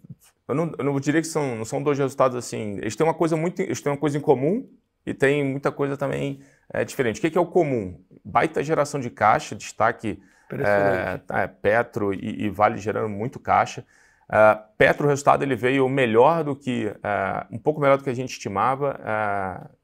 Eu 0.48 0.56
não, 0.56 0.72
eu 0.78 0.86
não 0.86 0.98
diria 0.98 1.20
que 1.20 1.28
são, 1.28 1.58
não 1.58 1.66
são 1.66 1.84
dois 1.84 2.00
resultados 2.00 2.38
assim. 2.38 2.78
Eles 2.78 2.96
têm 2.96 3.06
uma 3.06 3.14
coisa 3.14 3.36
muito. 3.36 3.62
Eles 3.62 3.82
têm 3.82 3.92
uma 3.92 3.98
coisa 3.98 4.18
em 4.18 4.22
comum 4.22 4.66
e 5.06 5.14
tem 5.14 5.44
muita 5.44 5.74
coisa 5.74 5.98
também 5.98 6.40
é, 6.72 6.86
diferente. 6.86 7.18
O 7.18 7.22
que 7.22 7.28
é, 7.28 7.30
que 7.30 7.38
é 7.38 7.42
o 7.42 7.46
comum? 7.46 8.00
Baita 8.24 8.64
geração 8.64 9.02
de 9.02 9.10
caixa, 9.10 9.54
destaque 9.54 10.24
é, 10.54 11.20
é, 11.34 11.48
Petro 11.48 12.14
e, 12.14 12.46
e, 12.46 12.50
Vale 12.50 12.78
gerando 12.78 13.10
muito 13.10 13.42
caixa. 13.42 13.86
Uh, 14.30 14.58
Petro, 14.78 15.06
o 15.06 15.10
resultado 15.10 15.44
ele 15.44 15.58
veio 15.58 15.90
melhor 15.90 16.46
do 16.46 16.56
que, 16.56 16.86
uh, 16.86 17.46
um 17.54 17.60
pouco 17.60 17.82
melhor 17.82 17.98
do 17.98 18.06
que 18.06 18.10
a 18.10 18.16
gente 18.16 18.32
estimava, 18.32 18.98
uh, 19.02 19.83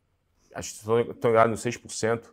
acho 0.54 0.74
que 0.74 1.12
estou 1.12 1.32
engano, 1.32 1.56
6%, 1.56 2.28
uh, 2.28 2.32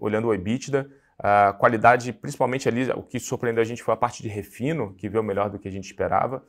olhando 0.00 0.28
o 0.28 0.34
EBITDA. 0.34 0.90
A 1.18 1.52
qualidade, 1.52 2.12
principalmente 2.12 2.68
ali, 2.68 2.88
o 2.92 3.02
que 3.02 3.18
surpreendeu 3.18 3.60
a 3.60 3.64
gente 3.64 3.82
foi 3.82 3.92
a 3.92 3.96
parte 3.96 4.22
de 4.22 4.28
refino, 4.28 4.94
que 4.94 5.08
veio 5.08 5.22
melhor 5.22 5.50
do 5.50 5.58
que 5.58 5.66
a 5.66 5.70
gente 5.70 5.84
esperava. 5.84 6.44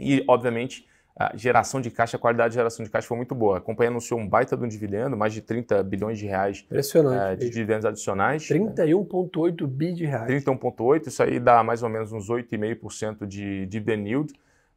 E, 0.00 0.24
obviamente, 0.26 0.84
a 1.16 1.36
geração 1.36 1.80
de 1.80 1.92
caixa, 1.92 2.16
a 2.16 2.20
qualidade 2.20 2.50
de 2.50 2.54
geração 2.56 2.84
de 2.84 2.90
caixa 2.90 3.06
foi 3.06 3.16
muito 3.16 3.36
boa. 3.36 3.58
A 3.58 3.60
companhia 3.60 3.90
anunciou 3.90 4.18
um 4.18 4.28
baita 4.28 4.56
de 4.56 4.64
um 4.64 4.68
dividendo, 4.68 5.16
mais 5.16 5.32
de 5.32 5.40
30 5.40 5.80
bilhões 5.84 6.18
de 6.18 6.26
reais 6.26 6.66
uh, 6.72 7.36
de 7.36 7.50
dividendos 7.50 7.84
adicionais. 7.84 8.48
31,8 8.48 9.60
né? 9.60 9.66
bi 9.68 9.92
de 9.92 10.04
reais. 10.04 10.44
31,8, 10.44 11.06
isso 11.06 11.22
aí 11.22 11.38
dá 11.38 11.62
mais 11.62 11.84
ou 11.84 11.88
menos 11.88 12.10
uns 12.10 12.28
8,5% 12.28 13.26
de 13.26 13.64
dividend 13.66 14.08
yield. 14.08 14.32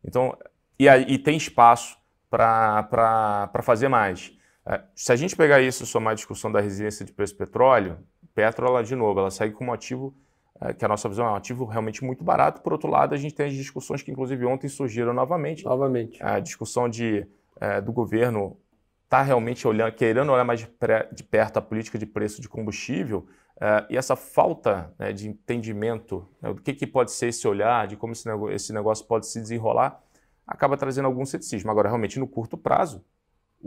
Então, 0.06 0.38
e, 0.78 0.88
aí, 0.88 1.06
e 1.08 1.18
tem 1.18 1.36
espaço 1.36 1.98
para 2.30 3.50
fazer 3.64 3.88
mais. 3.88 4.37
Uh, 4.68 4.84
se 4.94 5.12
a 5.14 5.16
gente 5.16 5.36
pegar 5.36 5.62
isso 5.62 5.84
e 5.84 5.88
somar 5.88 6.12
a 6.12 6.16
discussão 6.16 6.52
da 6.52 6.60
resiliência 6.60 7.06
de 7.06 7.14
preço 7.14 7.34
do 7.34 7.38
petróleo, 7.38 8.00
Petro, 8.36 8.68
ela, 8.68 8.84
de 8.84 8.96
novo, 8.96 9.20
ela 9.20 9.32
segue 9.32 9.54
como 9.54 9.74
ativo 9.74 10.14
é, 10.60 10.74
que 10.74 10.84
a 10.84 10.88
nossa 10.88 11.08
visão 11.08 11.26
é 11.28 11.32
um 11.32 11.36
ativo 11.36 11.66
realmente 11.66 12.04
muito 12.04 12.24
barato. 12.24 12.62
Por 12.62 12.74
outro 12.74 12.90
lado, 12.90 13.14
a 13.14 13.18
gente 13.18 13.34
tem 13.34 13.48
as 13.48 13.54
discussões 13.54 14.02
que, 14.02 14.12
inclusive, 14.12 14.46
ontem 14.46 14.68
surgiram 14.68 15.14
novamente. 15.14 15.64
Novamente. 15.64 16.22
A 16.22 16.40
discussão 16.40 16.90
de, 16.90 17.26
é, 17.60 17.80
do 17.80 17.94
governo 17.94 18.58
está 19.04 19.22
realmente 19.22 19.68
olhando, 19.68 19.94
querendo 19.94 20.32
olhar 20.32 20.44
mais 20.44 20.60
de, 20.60 21.24
perto 21.24 21.58
a 21.58 21.62
política 21.62 21.98
de 21.98 22.06
preço 22.06 22.42
de 22.42 22.50
combustível 22.50 23.26
é, 23.60 23.86
e 23.90 23.98
essa 23.98 24.16
falta 24.16 24.94
né, 25.00 25.14
de 25.14 25.30
entendimento 25.30 26.28
né, 26.42 26.54
do 26.54 26.62
que, 26.62 26.74
que, 26.74 26.86
pode 26.88 27.12
ser 27.12 27.28
esse 27.28 27.48
olhar, 27.48 27.88
de 27.88 27.96
como 27.96 28.14
esse 28.52 28.74
negócio 28.74 29.06
pode 29.06 29.28
se 29.28 29.40
desenrolar, 29.40 30.02
acaba 30.46 30.76
trazendo 30.76 31.06
algum 31.06 31.26
ceticismo. 31.26 31.72
Agora, 31.72 31.88
realmente, 31.88 32.20
no 32.20 32.28
curto 32.28 32.58
prazo, 32.58 33.04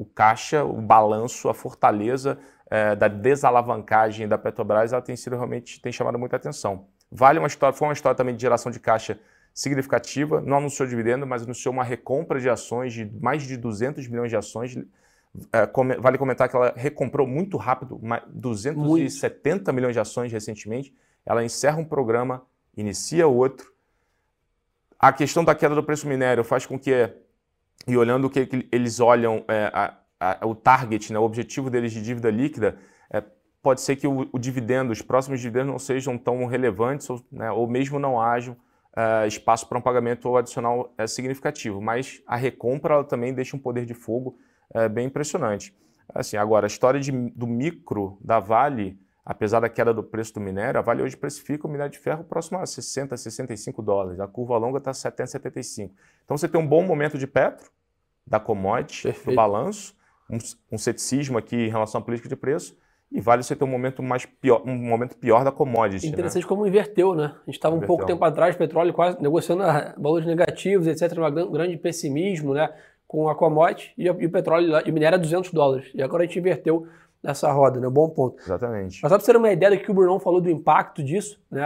o 0.00 0.04
caixa, 0.06 0.64
o 0.64 0.80
balanço, 0.80 1.46
a 1.50 1.52
fortaleza 1.52 2.38
é, 2.70 2.96
da 2.96 3.06
desalavancagem 3.06 4.26
da 4.26 4.38
Petrobras, 4.38 4.94
ela 4.94 5.02
tem 5.02 5.14
sido 5.14 5.36
realmente 5.36 5.78
tem 5.78 5.92
chamado 5.92 6.18
muita 6.18 6.36
atenção. 6.36 6.86
Vale 7.12 7.38
uma 7.38 7.48
história, 7.48 7.76
foi 7.76 7.86
uma 7.86 7.92
história 7.92 8.16
também 8.16 8.34
de 8.34 8.40
geração 8.40 8.72
de 8.72 8.80
caixa 8.80 9.20
significativa, 9.52 10.40
não 10.40 10.56
anunciou 10.56 10.88
dividendo, 10.88 11.26
mas 11.26 11.42
anunciou 11.42 11.74
uma 11.74 11.84
recompra 11.84 12.40
de 12.40 12.48
ações 12.48 12.94
de 12.94 13.04
mais 13.20 13.42
de 13.42 13.58
200 13.58 14.08
milhões 14.08 14.30
de 14.30 14.36
ações. 14.36 14.74
É, 15.52 15.68
vale 16.00 16.16
comentar 16.16 16.48
que 16.48 16.56
ela 16.56 16.72
recomprou 16.74 17.26
muito 17.26 17.58
rápido, 17.58 18.00
270 18.28 19.54
muito. 19.54 19.74
milhões 19.74 19.92
de 19.92 20.00
ações 20.00 20.32
recentemente. 20.32 20.94
Ela 21.26 21.44
encerra 21.44 21.76
um 21.76 21.84
programa, 21.84 22.42
inicia 22.74 23.26
outro. 23.26 23.70
A 24.98 25.12
questão 25.12 25.44
da 25.44 25.54
queda 25.54 25.74
do 25.74 25.82
preço 25.82 26.08
minério 26.08 26.42
faz 26.42 26.64
com 26.64 26.78
que, 26.78 27.12
e 27.86 27.96
olhando 27.96 28.26
o 28.26 28.30
que 28.30 28.48
eles 28.70 29.00
olham, 29.00 29.44
é, 29.48 29.70
a, 29.72 29.96
a, 30.20 30.46
o 30.46 30.54
target, 30.54 31.12
né, 31.12 31.18
o 31.18 31.22
objetivo 31.22 31.70
deles 31.70 31.92
de 31.92 32.02
dívida 32.02 32.30
líquida, 32.30 32.76
é, 33.12 33.22
pode 33.62 33.80
ser 33.80 33.96
que 33.96 34.06
o, 34.06 34.28
o, 34.32 34.38
dividendo, 34.38 34.92
os 34.92 35.02
próximos 35.02 35.40
dividendos 35.40 35.70
não 35.70 35.78
sejam 35.78 36.18
tão 36.18 36.44
relevantes 36.46 37.08
ou, 37.08 37.20
né, 37.30 37.50
ou 37.50 37.68
mesmo 37.68 37.98
não 37.98 38.20
hajam 38.20 38.56
uh, 38.90 39.26
espaço 39.26 39.68
para 39.68 39.78
um 39.78 39.82
pagamento 39.82 40.36
adicional 40.36 40.92
uh, 41.00 41.08
significativo. 41.08 41.80
Mas 41.80 42.22
a 42.26 42.36
recompra 42.36 43.02
também 43.04 43.34
deixa 43.34 43.56
um 43.56 43.60
poder 43.60 43.84
de 43.84 43.94
fogo 43.94 44.36
uh, 44.74 44.88
bem 44.88 45.06
impressionante. 45.06 45.74
Assim, 46.14 46.36
agora, 46.36 46.66
a 46.66 46.68
história 46.68 47.00
de, 47.00 47.12
do 47.12 47.46
micro 47.46 48.18
da 48.20 48.40
Vale, 48.40 48.98
apesar 49.24 49.60
da 49.60 49.68
queda 49.68 49.92
do 49.92 50.02
preço 50.02 50.34
do 50.34 50.40
minério, 50.40 50.78
a 50.78 50.82
Vale 50.82 51.02
hoje 51.02 51.16
precifica 51.16 51.66
o 51.66 51.70
minério 51.70 51.92
de 51.92 51.98
ferro 51.98 52.24
próximo 52.24 52.58
a 52.58 52.66
60, 52.66 53.16
65 53.16 53.82
dólares. 53.82 54.20
A 54.20 54.26
curva 54.26 54.56
longa 54.56 54.78
está 54.78 54.92
70, 54.92 55.26
75. 55.26 55.94
Então 56.24 56.36
você 56.36 56.48
tem 56.48 56.60
um 56.60 56.66
bom 56.66 56.82
momento 56.82 57.18
de 57.18 57.26
petro, 57.26 57.70
da 58.26 58.38
commodity, 58.38 59.12
do 59.24 59.34
balanço, 59.34 59.94
um, 60.30 60.38
um 60.72 60.78
ceticismo 60.78 61.36
aqui 61.36 61.56
em 61.56 61.68
relação 61.68 62.00
à 62.00 62.04
política 62.04 62.28
de 62.28 62.36
preço, 62.36 62.76
e 63.12 63.20
vale 63.20 63.42
você 63.42 63.56
ter 63.56 63.64
um 63.64 63.68
momento 63.68 64.02
mais 64.02 64.24
pior, 64.24 64.62
um 64.64 64.76
momento 64.76 65.16
pior 65.16 65.42
da 65.42 65.50
commodity. 65.50 66.06
Né? 66.06 66.12
Interessante 66.12 66.44
né? 66.44 66.48
como 66.48 66.66
inverteu, 66.66 67.14
né? 67.14 67.34
A 67.34 67.46
gente 67.46 67.56
estava 67.56 67.74
um 67.74 67.80
pouco 67.80 68.06
tempo 68.06 68.24
atrás, 68.24 68.54
petróleo 68.54 68.92
quase 68.92 69.20
negociando 69.20 69.64
valores 69.98 70.24
negativos, 70.24 70.86
etc., 70.86 71.18
um 71.18 71.50
grande 71.50 71.76
pessimismo, 71.76 72.54
né? 72.54 72.72
Com 73.08 73.28
a 73.28 73.34
commodity 73.34 73.92
e, 73.98 74.08
o 74.08 74.30
petróleo 74.30 74.80
e 74.86 74.90
o 74.90 74.94
minério 74.94 75.18
a 75.18 75.20
200 75.20 75.52
dólares. 75.52 75.90
E 75.92 76.00
agora 76.00 76.22
a 76.22 76.26
gente 76.26 76.38
inverteu 76.38 76.86
nessa 77.22 77.50
roda, 77.52 77.78
né? 77.78 77.88
Bom 77.88 78.08
ponto. 78.08 78.40
Exatamente. 78.42 79.00
Mas 79.02 79.10
só 79.10 79.16
para 79.16 79.20
você 79.20 79.32
ter 79.32 79.38
uma 79.38 79.52
ideia 79.52 79.76
do 79.76 79.82
que 79.82 79.90
o 79.90 79.94
Brunão 79.94 80.18
falou 80.18 80.40
do 80.40 80.50
impacto 80.50 81.02
disso, 81.02 81.38
né? 81.50 81.62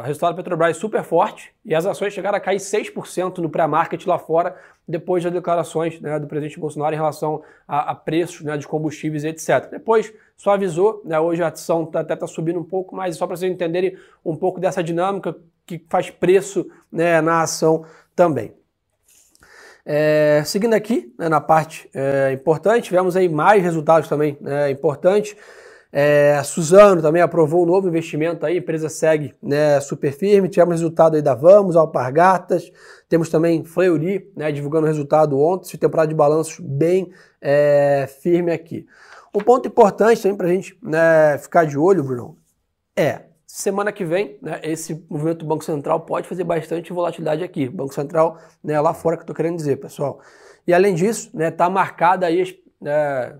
o 0.00 0.02
resultado 0.02 0.30
da 0.30 0.42
Petrobras 0.42 0.76
super 0.76 1.02
forte 1.02 1.52
e 1.64 1.74
as 1.74 1.84
ações 1.84 2.12
chegaram 2.12 2.36
a 2.36 2.40
cair 2.40 2.58
6% 2.58 3.38
no 3.38 3.50
pré-market 3.50 4.06
lá 4.06 4.18
fora 4.18 4.56
depois 4.86 5.24
das 5.24 5.32
declarações 5.32 6.00
né, 6.00 6.18
do 6.20 6.26
presidente 6.26 6.60
Bolsonaro 6.60 6.94
em 6.94 6.98
relação 6.98 7.42
a, 7.66 7.92
a 7.92 7.94
preços 7.94 8.42
né, 8.42 8.56
de 8.56 8.68
combustíveis, 8.68 9.24
etc. 9.24 9.70
Depois 9.70 10.12
suavizou, 10.36 11.00
né? 11.04 11.18
Hoje 11.18 11.42
a 11.42 11.48
ação 11.48 11.86
tá, 11.86 12.00
até 12.00 12.14
está 12.14 12.26
subindo 12.26 12.60
um 12.60 12.64
pouco, 12.64 12.94
mas 12.94 13.16
só 13.16 13.26
para 13.26 13.36
vocês 13.36 13.50
entenderem 13.50 13.96
um 14.24 14.36
pouco 14.36 14.60
dessa 14.60 14.82
dinâmica 14.82 15.34
que 15.66 15.82
faz 15.88 16.10
preço 16.10 16.66
né, 16.92 17.20
na 17.20 17.42
ação 17.42 17.84
também. 18.14 18.52
É, 19.86 20.42
seguindo 20.46 20.72
aqui, 20.72 21.12
né, 21.18 21.28
na 21.28 21.40
parte 21.40 21.90
é, 21.92 22.32
importante, 22.32 22.84
tivemos 22.84 23.16
aí 23.16 23.28
mais 23.28 23.62
resultados 23.62 24.08
também 24.08 24.38
né, 24.40 24.70
importantes. 24.70 25.36
É, 25.92 26.42
Suzano 26.42 27.00
também 27.00 27.22
aprovou 27.22 27.62
um 27.62 27.66
novo 27.66 27.86
investimento 27.86 28.44
aí, 28.44 28.54
a 28.54 28.58
empresa 28.58 28.88
segue 28.88 29.32
né, 29.40 29.78
super 29.80 30.12
firme. 30.12 30.48
Tivemos 30.48 30.74
resultado 30.74 31.14
aí 31.14 31.22
da 31.22 31.34
Vamos, 31.34 31.76
Alpargatas, 31.76 32.72
temos 33.08 33.28
também 33.28 33.62
Fleury, 33.64 34.28
né, 34.34 34.50
divulgando 34.50 34.86
o 34.86 34.88
resultado 34.88 35.38
ontem, 35.38 35.76
temporada 35.76 36.08
de 36.08 36.14
balanços 36.14 36.58
bem 36.58 37.12
é, 37.40 38.08
firme 38.20 38.50
aqui. 38.50 38.86
Um 39.32 39.40
ponto 39.40 39.68
importante 39.68 40.22
também 40.22 40.36
para 40.36 40.46
a 40.46 40.50
gente 40.50 40.76
né, 40.82 41.38
ficar 41.38 41.64
de 41.64 41.78
olho, 41.78 42.02
Bruno, 42.02 42.38
é 42.96 43.33
Semana 43.56 43.92
que 43.92 44.04
vem, 44.04 44.36
né, 44.42 44.58
esse 44.64 45.06
movimento 45.08 45.38
do 45.38 45.46
Banco 45.46 45.62
Central 45.62 46.00
pode 46.00 46.26
fazer 46.26 46.42
bastante 46.42 46.92
volatilidade 46.92 47.44
aqui. 47.44 47.68
Banco 47.68 47.94
Central 47.94 48.36
né, 48.60 48.80
lá 48.80 48.92
fora 48.92 49.16
que 49.16 49.20
eu 49.20 49.22
estou 49.22 49.36
querendo 49.36 49.54
dizer, 49.54 49.76
pessoal. 49.76 50.20
E 50.66 50.74
além 50.74 50.92
disso, 50.92 51.28
está 51.28 51.38
né, 51.38 51.50
tá 51.52 51.70
marcada 51.70 52.26
aí, 52.26 52.60
né, 52.80 53.38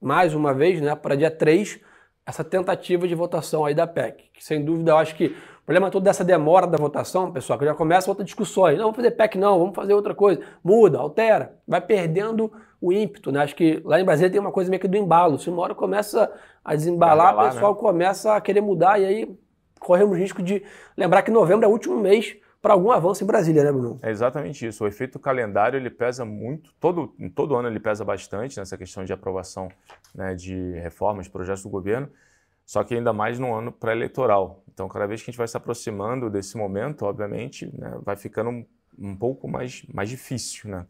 mais 0.00 0.34
uma 0.34 0.54
vez, 0.54 0.80
né, 0.80 0.94
para 0.96 1.16
dia 1.16 1.30
3, 1.30 1.80
essa 2.24 2.42
tentativa 2.42 3.06
de 3.06 3.14
votação 3.14 3.66
aí 3.66 3.74
da 3.74 3.86
PEC. 3.86 4.30
Que 4.32 4.42
sem 4.42 4.64
dúvida 4.64 4.92
eu 4.92 4.96
acho 4.96 5.14
que 5.14 5.26
o 5.26 5.64
problema 5.66 5.90
todo 5.90 6.02
dessa 6.02 6.24
demora 6.24 6.66
da 6.66 6.78
votação, 6.78 7.30
pessoal, 7.30 7.58
que 7.58 7.66
já 7.66 7.74
começa 7.74 8.10
outra 8.10 8.24
discussões. 8.24 8.78
Não, 8.78 8.84
vamos 8.84 8.96
fazer 8.96 9.10
PEC 9.10 9.36
não, 9.36 9.58
vamos 9.58 9.74
fazer 9.74 9.92
outra 9.92 10.14
coisa. 10.14 10.40
Muda, 10.64 10.98
altera, 10.98 11.58
vai 11.68 11.82
perdendo 11.82 12.50
o 12.80 12.92
ímpeto, 12.92 13.30
né? 13.30 13.40
Acho 13.40 13.54
que 13.54 13.80
lá 13.84 14.00
em 14.00 14.04
Brasília 14.04 14.30
tem 14.30 14.40
uma 14.40 14.52
coisa 14.52 14.70
meio 14.70 14.80
que 14.80 14.88
do 14.88 14.96
embalo. 14.96 15.38
Se 15.38 15.50
uma 15.50 15.62
hora 15.62 15.74
começa 15.74 16.32
a 16.64 16.74
desembalar, 16.74 17.36
o 17.36 17.50
pessoal 17.50 17.74
né? 17.74 17.80
começa 17.80 18.34
a 18.34 18.40
querer 18.40 18.60
mudar 18.60 18.98
e 18.98 19.04
aí 19.04 19.38
corremos 19.78 20.16
risco 20.16 20.42
de 20.42 20.62
lembrar 20.96 21.22
que 21.22 21.30
novembro 21.30 21.64
é 21.64 21.68
o 21.68 21.72
último 21.72 21.98
mês 21.98 22.36
para 22.60 22.74
algum 22.74 22.90
avanço 22.90 23.24
em 23.24 23.26
Brasília, 23.26 23.64
né, 23.64 23.72
Bruno? 23.72 23.98
É 24.02 24.10
exatamente 24.10 24.66
isso. 24.66 24.84
O 24.84 24.86
efeito 24.86 25.18
calendário 25.18 25.78
ele 25.78 25.88
pesa 25.88 26.24
muito, 26.24 26.72
todo, 26.78 27.14
todo 27.34 27.56
ano 27.56 27.68
ele 27.68 27.80
pesa 27.80 28.04
bastante 28.04 28.58
nessa 28.58 28.76
questão 28.76 29.04
de 29.04 29.12
aprovação 29.12 29.68
né, 30.14 30.34
de 30.34 30.72
reformas, 30.80 31.26
projetos 31.26 31.62
do 31.62 31.70
governo, 31.70 32.10
só 32.66 32.84
que 32.84 32.94
ainda 32.94 33.12
mais 33.12 33.38
no 33.38 33.54
ano 33.54 33.72
pré-eleitoral. 33.72 34.62
Então, 34.72 34.88
cada 34.88 35.06
vez 35.06 35.22
que 35.22 35.30
a 35.30 35.32
gente 35.32 35.38
vai 35.38 35.48
se 35.48 35.56
aproximando 35.56 36.28
desse 36.28 36.56
momento, 36.56 37.06
obviamente, 37.06 37.66
né, 37.76 37.98
vai 38.02 38.16
ficando 38.16 38.50
um, 38.50 38.66
um 38.98 39.16
pouco 39.16 39.48
mais, 39.48 39.82
mais 39.92 40.10
difícil, 40.10 40.70
né, 40.70 40.84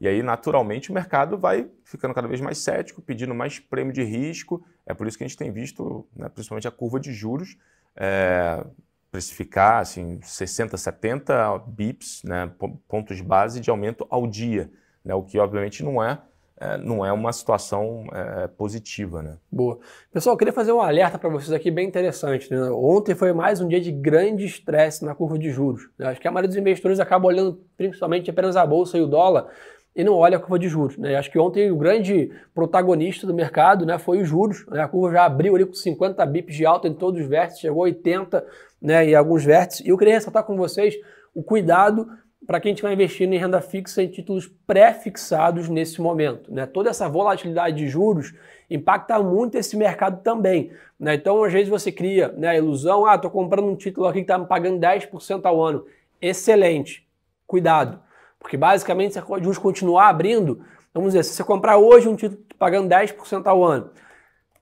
e 0.00 0.08
aí, 0.08 0.22
naturalmente, 0.22 0.90
o 0.90 0.94
mercado 0.94 1.36
vai 1.36 1.68
ficando 1.84 2.14
cada 2.14 2.26
vez 2.26 2.40
mais 2.40 2.56
cético, 2.58 3.02
pedindo 3.02 3.34
mais 3.34 3.58
prêmio 3.58 3.92
de 3.92 4.02
risco. 4.02 4.64
É 4.86 4.94
por 4.94 5.06
isso 5.06 5.18
que 5.18 5.24
a 5.24 5.26
gente 5.26 5.36
tem 5.36 5.52
visto, 5.52 6.06
né, 6.16 6.28
principalmente 6.30 6.66
a 6.66 6.70
curva 6.70 6.98
de 6.98 7.12
juros, 7.12 7.58
é, 7.94 8.64
precificar 9.12 9.82
assim, 9.82 10.18
60, 10.22 10.76
70 10.78 11.58
bips, 11.66 12.22
né, 12.24 12.50
pontos 12.88 13.20
base 13.20 13.60
de 13.60 13.68
aumento 13.68 14.06
ao 14.08 14.26
dia, 14.26 14.70
né, 15.04 15.14
o 15.14 15.22
que 15.22 15.38
obviamente 15.38 15.84
não 15.84 16.02
é, 16.02 16.18
é 16.56 16.78
não 16.78 17.04
é 17.04 17.12
uma 17.12 17.30
situação 17.30 18.06
é, 18.10 18.46
positiva. 18.46 19.20
Né? 19.22 19.36
Boa. 19.52 19.80
Pessoal, 20.10 20.32
eu 20.32 20.38
queria 20.38 20.52
fazer 20.52 20.72
um 20.72 20.80
alerta 20.80 21.18
para 21.18 21.28
vocês 21.28 21.52
aqui 21.52 21.70
bem 21.70 21.86
interessante. 21.86 22.50
Né? 22.50 22.70
Ontem 22.70 23.14
foi 23.14 23.34
mais 23.34 23.60
um 23.60 23.68
dia 23.68 23.80
de 23.80 23.92
grande 23.92 24.46
estresse 24.46 25.04
na 25.04 25.14
curva 25.14 25.38
de 25.38 25.50
juros. 25.50 25.90
Né? 25.98 26.06
Acho 26.06 26.20
que 26.20 26.28
a 26.28 26.30
maioria 26.30 26.48
dos 26.48 26.56
investidores 26.56 27.00
acaba 27.00 27.26
olhando 27.26 27.62
principalmente 27.76 28.30
apenas 28.30 28.56
a 28.56 28.64
bolsa 28.64 28.96
e 28.96 29.02
o 29.02 29.06
dólar, 29.06 29.48
e 29.94 30.04
não 30.04 30.14
olha 30.14 30.36
a 30.36 30.40
curva 30.40 30.58
de 30.58 30.68
juros. 30.68 30.96
Né? 30.96 31.16
Acho 31.16 31.30
que 31.30 31.38
ontem 31.38 31.70
o 31.70 31.76
grande 31.76 32.30
protagonista 32.54 33.26
do 33.26 33.34
mercado 33.34 33.84
né, 33.84 33.98
foi 33.98 34.22
os 34.22 34.28
juros. 34.28 34.64
Né? 34.68 34.80
A 34.80 34.88
curva 34.88 35.12
já 35.12 35.24
abriu 35.24 35.56
ali 35.56 35.66
com 35.66 35.74
50 35.74 36.24
bips 36.26 36.54
de 36.54 36.64
alta 36.64 36.88
em 36.88 36.94
todos 36.94 37.20
os 37.20 37.26
vértices, 37.26 37.60
chegou 37.60 37.82
a 37.82 37.86
80 37.86 38.46
né, 38.80 39.04
em 39.10 39.14
alguns 39.14 39.44
vértices. 39.44 39.84
E 39.84 39.88
eu 39.88 39.98
queria 39.98 40.14
ressaltar 40.14 40.44
com 40.44 40.56
vocês 40.56 40.94
o 41.34 41.42
cuidado 41.42 42.08
para 42.46 42.60
quem 42.60 42.72
estiver 42.72 42.92
investindo 42.92 43.32
em 43.32 43.38
renda 43.38 43.60
fixa 43.60 44.02
em 44.02 44.08
títulos 44.08 44.50
pré-fixados 44.66 45.68
nesse 45.68 46.00
momento. 46.00 46.52
Né? 46.52 46.66
Toda 46.66 46.90
essa 46.90 47.08
volatilidade 47.08 47.76
de 47.76 47.88
juros 47.88 48.32
impacta 48.70 49.18
muito 49.22 49.56
esse 49.56 49.76
mercado 49.76 50.22
também. 50.22 50.70
Né? 50.98 51.14
Então, 51.14 51.44
às 51.44 51.52
vezes 51.52 51.68
você 51.68 51.92
cria 51.92 52.28
né, 52.36 52.48
a 52.48 52.56
ilusão, 52.56 53.04
ah, 53.04 53.16
estou 53.16 53.30
comprando 53.30 53.68
um 53.68 53.76
título 53.76 54.06
aqui 54.06 54.20
que 54.20 54.24
está 54.24 54.38
me 54.38 54.46
pagando 54.46 54.80
10% 54.80 55.44
ao 55.44 55.62
ano. 55.62 55.84
Excelente. 56.22 57.06
Cuidado. 57.46 58.00
Porque 58.40 58.56
basicamente, 58.56 59.12
se 59.12 59.18
a 59.18 59.24
juros 59.38 59.58
continuar 59.58 60.08
abrindo, 60.08 60.64
vamos 60.92 61.12
dizer, 61.12 61.22
se 61.22 61.34
você 61.34 61.44
comprar 61.44 61.76
hoje 61.76 62.08
um 62.08 62.16
título 62.16 62.42
pagando 62.58 62.88
10% 62.88 63.46
ao 63.46 63.62
ano, 63.62 63.90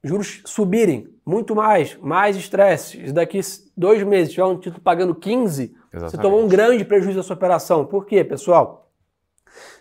juros 0.02 0.42
subirem 0.44 1.08
muito 1.24 1.54
mais, 1.54 1.96
mais 1.96 2.36
estresse, 2.36 2.98
e 2.98 3.12
daqui 3.12 3.40
dois 3.76 4.02
meses 4.02 4.32
tiver 4.32 4.44
um 4.44 4.58
título 4.58 4.82
pagando 4.82 5.14
15%, 5.14 5.70
Exatamente. 5.90 6.10
você 6.10 6.18
tomou 6.18 6.44
um 6.44 6.48
grande 6.48 6.84
prejuízo 6.84 7.16
da 7.18 7.22
sua 7.22 7.36
operação. 7.36 7.86
Por 7.86 8.04
quê, 8.04 8.22
pessoal? 8.24 8.90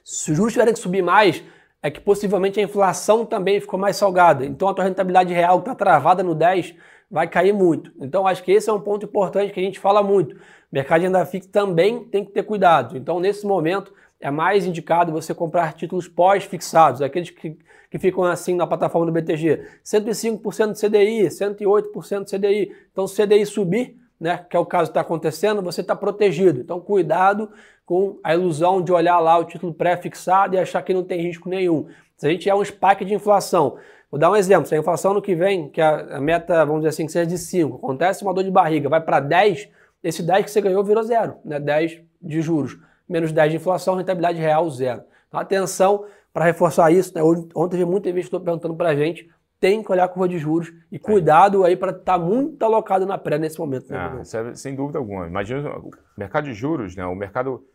Se 0.03 0.31
os 0.31 0.37
juros 0.37 0.53
tiverem 0.53 0.73
que 0.73 0.79
subir 0.79 1.01
mais, 1.01 1.43
é 1.81 1.91
que 1.91 1.99
possivelmente 1.99 2.59
a 2.59 2.63
inflação 2.63 3.25
também 3.25 3.59
ficou 3.59 3.79
mais 3.79 3.97
salgada. 3.97 4.45
Então 4.45 4.67
a 4.67 4.73
tua 4.73 4.85
rentabilidade 4.85 5.33
real 5.33 5.59
está 5.59 5.75
travada 5.75 6.23
no 6.23 6.33
10 6.33 6.75
vai 7.09 7.27
cair 7.27 7.53
muito. 7.53 7.91
Então 7.99 8.27
acho 8.27 8.43
que 8.43 8.51
esse 8.51 8.69
é 8.69 8.73
um 8.73 8.79
ponto 8.79 9.05
importante 9.05 9.53
que 9.53 9.59
a 9.59 9.63
gente 9.63 9.79
fala 9.79 10.03
muito. 10.03 10.35
Mercado 10.71 10.99
de 10.99 11.07
renda 11.07 11.25
fixa 11.25 11.49
também 11.51 12.03
tem 12.03 12.25
que 12.25 12.31
ter 12.31 12.43
cuidado. 12.43 12.97
Então 12.97 13.19
nesse 13.19 13.45
momento 13.45 13.93
é 14.19 14.29
mais 14.29 14.65
indicado 14.65 15.11
você 15.11 15.33
comprar 15.33 15.73
títulos 15.73 16.07
pós-fixados, 16.07 17.01
aqueles 17.01 17.29
que, 17.29 17.57
que 17.89 17.99
ficam 17.99 18.23
assim 18.23 18.55
na 18.55 18.67
plataforma 18.67 19.05
do 19.05 19.11
BTG. 19.11 19.65
105% 19.85 20.73
de 20.73 20.79
CDI, 20.79 21.27
108% 21.27 22.25
de 22.25 22.37
CDI. 22.37 22.75
Então 22.91 23.07
se 23.07 23.21
o 23.21 23.25
CDI 23.25 23.45
subir, 23.45 23.97
né, 24.19 24.45
que 24.49 24.57
é 24.57 24.59
o 24.59 24.65
caso 24.65 24.85
que 24.85 24.91
está 24.91 25.01
acontecendo, 25.01 25.61
você 25.61 25.81
está 25.81 25.95
protegido. 25.95 26.59
Então 26.59 26.79
cuidado 26.81 27.49
com 27.85 28.19
a 28.21 28.33
ilusão 28.33 28.81
de 28.81 28.91
olhar 28.91 29.19
lá 29.19 29.37
o 29.37 29.45
título 29.45 29.73
pré-fixado 29.73 30.55
e 30.55 30.59
achar 30.59 30.81
que 30.81 30.93
não 30.93 31.03
tem 31.03 31.21
risco 31.21 31.47
nenhum. 31.47 31.87
Se 32.17 32.27
a 32.27 32.29
gente 32.31 32.49
é 32.49 32.55
um 32.55 32.65
spike 32.65 33.05
de 33.05 33.13
inflação, 33.13 33.77
Vou 34.09 34.19
dar 34.19 34.31
um 34.31 34.35
exemplo. 34.35 34.65
Se 34.65 34.75
a 34.75 34.77
inflação 34.77 35.13
no 35.13 35.21
que 35.21 35.35
vem, 35.35 35.69
que 35.69 35.81
a, 35.81 36.19
meta, 36.19 36.65
vamos 36.65 36.81
dizer 36.81 36.89
assim, 36.89 37.05
que 37.05 37.11
seja 37.11 37.25
de 37.25 37.37
5, 37.37 37.77
acontece 37.77 38.23
uma 38.23 38.33
dor 38.33 38.43
de 38.43 38.51
barriga, 38.51 38.89
vai 38.89 39.01
para 39.01 39.19
10, 39.19 39.69
esse 40.03 40.23
10 40.23 40.45
que 40.45 40.51
você 40.51 40.61
ganhou 40.61 40.83
virou 40.83 41.03
zero, 41.03 41.35
né? 41.43 41.59
10 41.59 42.01
de 42.21 42.41
juros, 42.41 42.77
menos 43.07 43.31
10 43.31 43.51
de 43.51 43.57
inflação, 43.57 43.95
rentabilidade 43.95 44.39
real 44.39 44.69
zero. 44.69 45.03
Então, 45.27 45.39
atenção 45.39 46.05
para 46.33 46.45
reforçar 46.45 46.91
isso. 46.91 47.13
Né? 47.15 47.21
Ontem 47.55 47.77
vi 47.77 47.85
muito 47.85 48.07
investidor 48.07 48.41
perguntando 48.41 48.75
para 48.75 48.89
a 48.89 48.95
gente, 48.95 49.29
tem 49.59 49.83
que 49.83 49.91
olhar 49.91 50.03
a 50.03 50.07
curva 50.07 50.29
de 50.29 50.37
juros 50.37 50.71
e 50.91 50.99
cuidado 50.99 51.63
aí 51.63 51.75
para 51.75 51.91
estar 51.91 52.13
tá 52.13 52.19
muito 52.19 52.63
alocado 52.63 53.05
na 53.05 53.17
pré 53.17 53.37
nesse 53.39 53.59
momento. 53.59 53.91
Né? 53.91 53.97
Ah, 53.97 54.21
é, 54.21 54.53
sem 54.53 54.75
dúvida 54.75 54.99
alguma. 54.99 55.27
Imagina 55.27 55.67
o 55.79 55.89
mercado 56.15 56.45
de 56.45 56.53
juros, 56.53 56.95
né? 56.95 57.05
o 57.05 57.15
mercado, 57.15 57.65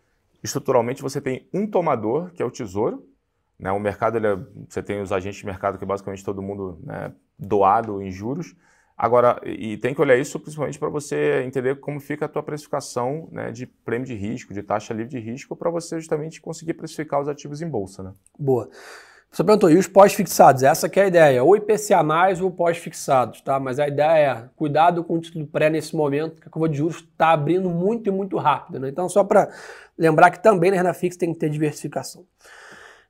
estruturalmente, 0.43 1.03
você 1.03 1.21
tem 1.21 1.49
um 1.53 1.67
tomador, 1.67 2.31
que 2.33 2.43
é 2.43 2.47
o 2.47 2.51
tesouro, 2.51 3.05
né? 3.63 3.71
O 3.71 3.79
mercado, 3.79 4.19
é, 4.19 4.37
você 4.69 4.83
tem 4.83 5.01
os 5.01 5.13
agentes 5.13 5.39
de 5.39 5.47
mercado 5.47 5.79
que 5.79 5.87
basicamente 5.87 6.25
todo 6.25 6.43
mundo 6.43 6.81
né, 6.83 7.13
doado 7.39 8.03
em 8.03 8.11
juros. 8.11 8.57
Agora, 8.99 9.41
e 9.45 9.77
tem 9.77 9.95
que 9.95 10.01
olhar 10.01 10.17
isso 10.17 10.39
principalmente 10.41 10.81
para 10.81 10.89
você 10.89 11.43
entender 11.45 11.79
como 11.79 12.01
fica 12.01 12.25
a 12.25 12.29
tua 12.29 12.43
precificação 12.43 13.29
né, 13.31 13.53
de 13.53 13.65
prêmio 13.65 14.07
de 14.07 14.15
risco, 14.15 14.53
de 14.53 14.65
taxa 14.65 14.93
livre 14.93 15.11
de 15.11 15.21
risco, 15.21 15.55
para 15.55 15.71
você 15.71 15.99
justamente 16.01 16.41
conseguir 16.41 16.75
precificar 16.75 17.21
os 17.21 17.29
ativos 17.29 17.63
em 17.63 17.69
bolsa. 17.69 18.03
Né? 18.03 18.13
Boa. 18.37 18.69
Você 19.31 19.45
perguntou, 19.45 19.71
e 19.71 19.79
os 19.79 19.87
pós-fixados? 19.87 20.65
Essa 20.65 20.89
é 20.89 21.01
a 21.01 21.07
ideia, 21.07 21.45
ou 21.45 21.57
IPCA+, 21.57 22.05
ou 22.43 22.51
pós-fixados, 22.51 23.41
tá? 23.41 23.59
Mas 23.59 23.79
a 23.79 23.89
ideia 23.89 24.31
é, 24.31 24.49
cuidado 24.57 25.03
com 25.05 25.15
o 25.15 25.21
título 25.21 25.47
pré 25.47 25.71
nesse 25.71 25.97
momento, 25.97 26.43
que 26.43 26.49
a 26.49 26.51
curva 26.51 26.69
de 26.69 26.77
juros 26.77 26.97
está 26.97 27.31
abrindo 27.31 27.71
muito 27.71 28.09
e 28.09 28.11
muito 28.11 28.37
rápido, 28.37 28.79
né? 28.79 28.89
Então, 28.89 29.09
só 29.09 29.25
para 29.25 29.49
lembrar 29.97 30.33
que 30.33 30.43
também 30.43 30.71
na 30.71 30.77
renda 30.77 30.93
fixa 30.93 31.19
tem 31.19 31.33
que 31.33 31.39
ter 31.39 31.49
diversificação. 31.49 32.27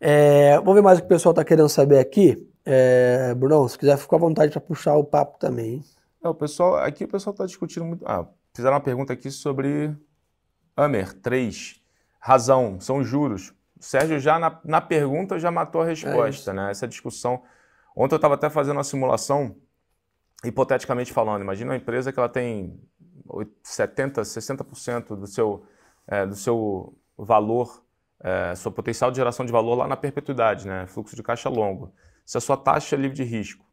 É, 0.04 0.56
vamos 0.56 0.74
ver 0.74 0.82
mais 0.82 0.98
o 0.98 1.02
que 1.02 1.06
o 1.06 1.08
pessoal 1.08 1.30
está 1.30 1.44
querendo 1.44 1.68
saber 1.68 2.00
aqui. 2.00 2.50
É, 2.64 3.32
Bruno, 3.36 3.68
se 3.68 3.78
quiser, 3.78 3.96
fica 3.96 4.16
à 4.16 4.18
vontade 4.18 4.50
para 4.50 4.60
puxar 4.60 4.96
o 4.96 5.04
papo 5.04 5.38
também. 5.38 5.80
É, 6.20 6.28
o 6.28 6.34
pessoal, 6.34 6.78
aqui 6.78 7.04
o 7.04 7.08
pessoal 7.08 7.32
está 7.32 7.46
discutindo 7.46 7.84
muito. 7.84 8.04
Ah, 8.04 8.26
fizeram 8.52 8.74
uma 8.74 8.80
pergunta 8.80 9.12
aqui 9.12 9.30
sobre 9.30 9.96
Amer 10.76 11.12
3. 11.12 11.80
Razão, 12.18 12.80
são 12.80 13.04
juros. 13.04 13.50
O 13.78 13.84
Sérgio 13.84 14.18
já 14.18 14.40
na, 14.40 14.60
na 14.64 14.80
pergunta 14.80 15.38
já 15.38 15.52
matou 15.52 15.82
a 15.82 15.84
resposta, 15.84 16.50
é 16.50 16.54
né? 16.54 16.70
Essa 16.72 16.88
discussão. 16.88 17.40
Ontem 17.94 18.14
eu 18.14 18.16
estava 18.16 18.34
até 18.34 18.50
fazendo 18.50 18.78
uma 18.78 18.84
simulação, 18.84 19.54
hipoteticamente 20.44 21.12
falando. 21.12 21.42
Imagina 21.42 21.70
uma 21.70 21.76
empresa 21.76 22.12
que 22.12 22.18
ela 22.18 22.28
tem 22.28 22.76
70%, 23.64 24.14
60% 24.14 25.14
do 25.14 25.28
seu, 25.28 25.64
é, 26.08 26.26
do 26.26 26.34
seu 26.34 26.98
valor 27.16 27.84
é, 28.22 28.54
seu 28.54 28.70
potencial 28.70 29.10
de 29.10 29.16
geração 29.16 29.44
de 29.44 29.52
valor 29.52 29.74
lá 29.74 29.88
na 29.88 29.96
perpetuidade, 29.96 30.66
né? 30.66 30.86
fluxo 30.86 31.16
de 31.16 31.22
caixa 31.22 31.48
longo. 31.48 31.92
Se 32.24 32.38
a 32.38 32.40
sua 32.40 32.56
taxa 32.56 32.94
livre 32.94 33.16
de 33.16 33.24
risco, 33.24 33.64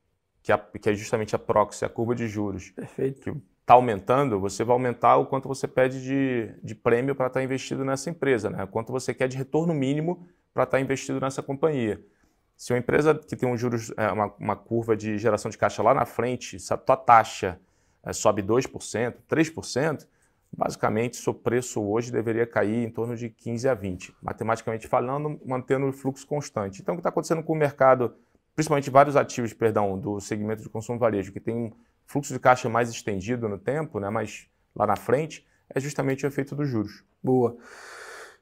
que 0.41 0.51
é, 0.51 0.57
que 0.57 0.89
é 0.89 0.95
justamente 0.95 1.35
a 1.35 1.39
proxy, 1.39 1.85
a 1.85 1.89
curva 1.89 2.15
de 2.15 2.27
juros, 2.27 2.71
Perfeito. 2.71 3.21
que 3.21 3.29
está 3.61 3.75
aumentando, 3.75 4.39
você 4.39 4.63
vai 4.63 4.73
aumentar 4.73 5.17
o 5.17 5.25
quanto 5.27 5.47
você 5.47 5.67
pede 5.67 6.01
de, 6.01 6.51
de 6.63 6.73
prêmio 6.73 7.13
para 7.13 7.27
estar 7.27 7.39
tá 7.39 7.43
investido 7.43 7.85
nessa 7.85 8.09
empresa, 8.09 8.49
né? 8.49 8.65
quanto 8.65 8.91
você 8.91 9.13
quer 9.13 9.27
de 9.27 9.37
retorno 9.37 9.73
mínimo 9.73 10.27
para 10.53 10.63
estar 10.63 10.77
tá 10.77 10.81
investido 10.81 11.19
nessa 11.19 11.43
companhia. 11.43 12.03
Se 12.57 12.73
uma 12.73 12.79
empresa 12.79 13.15
que 13.15 13.35
tem 13.35 13.47
um 13.47 13.55
juros, 13.55 13.93
é, 13.95 14.11
uma, 14.11 14.33
uma, 14.39 14.55
curva 14.55 14.97
de 14.97 15.17
geração 15.17 15.49
de 15.49 15.57
caixa 15.57 15.81
lá 15.83 15.93
na 15.93 16.05
frente, 16.05 16.59
se 16.59 16.73
a 16.73 16.77
tua 16.77 16.97
taxa 16.97 17.59
é, 18.03 18.11
sobe 18.11 18.41
2%, 18.41 19.13
3%, 19.29 20.07
Basicamente, 20.51 21.17
seu 21.17 21.33
preço 21.33 21.81
hoje 21.81 22.11
deveria 22.11 22.45
cair 22.45 22.83
em 22.85 22.89
torno 22.89 23.15
de 23.15 23.29
15 23.29 23.69
a 23.69 23.73
20, 23.73 24.15
matematicamente 24.21 24.87
falando, 24.87 25.39
mantendo 25.45 25.87
o 25.87 25.93
fluxo 25.93 26.25
constante. 26.25 26.81
Então, 26.81 26.95
o 26.95 26.97
que 26.97 27.01
está 27.01 27.09
acontecendo 27.09 27.43
com 27.43 27.53
o 27.53 27.55
mercado, 27.55 28.15
principalmente 28.55 28.89
vários 28.89 29.15
ativos, 29.15 29.53
perdão, 29.53 29.97
do 29.97 30.19
segmento 30.19 30.63
de 30.63 30.69
consumo 30.69 30.97
varejo, 30.97 31.31
que 31.31 31.39
tem 31.39 31.55
um 31.55 31.71
fluxo 32.05 32.33
de 32.33 32.39
caixa 32.39 32.67
mais 32.67 32.89
estendido 32.89 33.47
no 33.47 33.59
tempo, 33.59 33.99
né, 33.99 34.09
mas 34.09 34.47
lá 34.75 34.87
na 34.87 34.95
frente, 34.95 35.45
é 35.73 35.79
justamente 35.79 36.25
o 36.25 36.27
efeito 36.27 36.55
dos 36.55 36.67
juros. 36.67 37.03
Boa. 37.23 37.55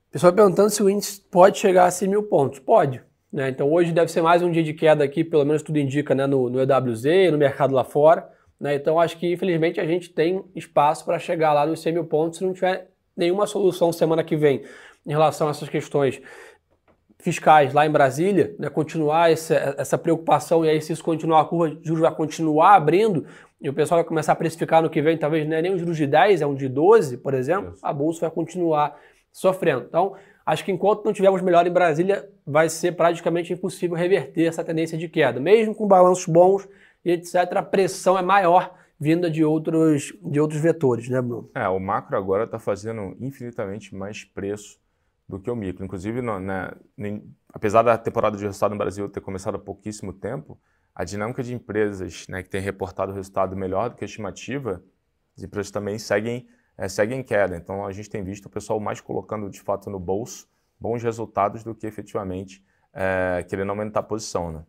Pessoal 0.09 0.31
perguntando 0.31 0.69
se 0.69 0.81
o 0.81 0.89
índice 0.89 1.19
pode 1.19 1.57
chegar 1.57 1.85
a 1.85 1.91
100 1.91 2.07
mil 2.07 2.23
pontos. 2.23 2.59
Pode. 2.59 3.03
Né? 3.31 3.49
Então, 3.49 3.71
hoje 3.71 3.91
deve 3.91 4.09
ser 4.09 4.21
mais 4.21 4.41
um 4.41 4.49
dia 4.49 4.63
de 4.63 4.73
queda 4.73 5.03
aqui, 5.03 5.23
pelo 5.23 5.43
menos 5.43 5.61
tudo 5.61 5.77
indica, 5.77 6.15
né, 6.15 6.25
no, 6.25 6.49
no 6.49 6.59
EWZ, 6.61 7.31
no 7.31 7.37
mercado 7.37 7.73
lá 7.73 7.83
fora. 7.83 8.36
Né? 8.59 8.75
Então, 8.75 8.99
acho 8.99 9.17
que 9.17 9.31
infelizmente 9.31 9.79
a 9.79 9.85
gente 9.85 10.09
tem 10.09 10.43
espaço 10.55 11.05
para 11.05 11.19
chegar 11.19 11.53
lá 11.53 11.65
nos 11.65 11.81
100 11.81 11.93
mil 11.93 12.05
pontos 12.05 12.39
se 12.39 12.45
não 12.45 12.53
tiver 12.53 12.89
nenhuma 13.15 13.47
solução 13.47 13.91
semana 13.91 14.23
que 14.23 14.35
vem 14.35 14.63
em 15.05 15.11
relação 15.11 15.47
a 15.47 15.51
essas 15.51 15.69
questões 15.69 16.21
fiscais 17.19 17.73
lá 17.73 17.85
em 17.85 17.91
Brasília, 17.91 18.55
né? 18.59 18.69
continuar 18.69 19.31
essa, 19.31 19.75
essa 19.77 19.97
preocupação 19.97 20.63
e 20.63 20.69
aí 20.69 20.81
se 20.81 20.93
isso 20.93 21.03
continuar, 21.03 21.41
a 21.41 21.45
curva 21.45 21.75
de 21.75 21.87
juros 21.87 22.01
vai 22.01 22.13
continuar 22.13 22.75
abrindo 22.75 23.25
e 23.59 23.67
o 23.69 23.73
pessoal 23.73 23.99
vai 23.99 24.07
começar 24.07 24.33
a 24.33 24.35
precificar 24.35 24.83
no 24.83 24.89
que 24.89 25.01
vem, 25.01 25.17
talvez 25.17 25.47
não 25.47 25.57
é 25.57 25.61
nem 25.61 25.73
um 25.73 25.77
juros 25.79 25.97
de 25.97 26.05
10, 26.05 26.41
é 26.41 26.45
um 26.45 26.53
de 26.53 26.69
12, 26.69 27.17
por 27.17 27.33
exemplo, 27.33 27.73
a 27.81 27.91
bolsa 27.91 28.21
vai 28.21 28.31
continuar 28.31 28.95
sofrendo. 29.31 29.85
Então, 29.87 30.13
acho 30.45 30.63
que 30.63 30.71
enquanto 30.71 31.05
não 31.05 31.13
tivermos 31.13 31.41
melhor 31.41 31.65
em 31.65 31.71
Brasília, 31.71 32.29
vai 32.45 32.69
ser 32.69 32.91
praticamente 32.93 33.51
impossível 33.51 33.97
reverter 33.97 34.45
essa 34.45 34.63
tendência 34.63 34.97
de 34.97 35.09
queda. 35.09 35.39
Mesmo 35.39 35.73
com 35.73 35.87
balanços 35.87 36.27
bons, 36.27 36.67
e 37.03 37.11
etc., 37.11 37.35
a 37.55 37.63
pressão 37.63 38.17
é 38.17 38.21
maior 38.21 38.73
vinda 38.99 39.29
de 39.29 39.43
outros, 39.43 40.13
de 40.23 40.39
outros 40.39 40.59
vetores, 40.59 41.07
né, 41.09 41.21
Bruno? 41.21 41.49
É, 41.53 41.67
o 41.67 41.79
macro 41.79 42.17
agora 42.17 42.45
está 42.45 42.57
fazendo 42.57 43.15
infinitamente 43.19 43.95
mais 43.95 44.23
preço 44.23 44.79
do 45.27 45.39
que 45.39 45.51
o 45.51 45.55
micro. 45.55 45.83
Inclusive, 45.85 46.21
né, 46.21 46.71
apesar 47.53 47.83
da 47.83 47.97
temporada 47.97 48.37
de 48.37 48.43
resultado 48.43 48.71
no 48.71 48.77
Brasil 48.77 49.07
ter 49.09 49.21
começado 49.21 49.55
há 49.55 49.59
pouquíssimo 49.59 50.13
tempo, 50.13 50.59
a 50.95 51.03
dinâmica 51.03 51.43
de 51.43 51.53
empresas 51.53 52.27
né, 52.27 52.41
que 52.41 52.49
têm 52.49 52.61
reportado 52.61 53.13
resultado 53.13 53.55
melhor 53.55 53.89
do 53.89 53.95
que 53.95 54.03
a 54.03 54.07
estimativa, 54.07 54.83
as 55.37 55.43
empresas 55.43 55.69
também 55.71 55.99
seguem, 55.99 56.47
é, 56.77 56.87
seguem 56.87 57.19
em 57.19 57.23
queda. 57.23 57.55
Então, 57.55 57.85
a 57.85 57.91
gente 57.91 58.09
tem 58.09 58.23
visto 58.23 58.47
o 58.47 58.49
pessoal 58.49 58.79
mais 58.79 58.99
colocando, 58.99 59.49
de 59.49 59.61
fato, 59.61 59.89
no 59.89 59.99
bolso 59.99 60.47
bons 60.79 61.03
resultados 61.03 61.63
do 61.63 61.73
que 61.73 61.87
efetivamente 61.87 62.63
é, 62.93 63.43
querendo 63.47 63.69
aumentar 63.69 64.01
a 64.01 64.03
posição. 64.03 64.51
Né? 64.51 64.63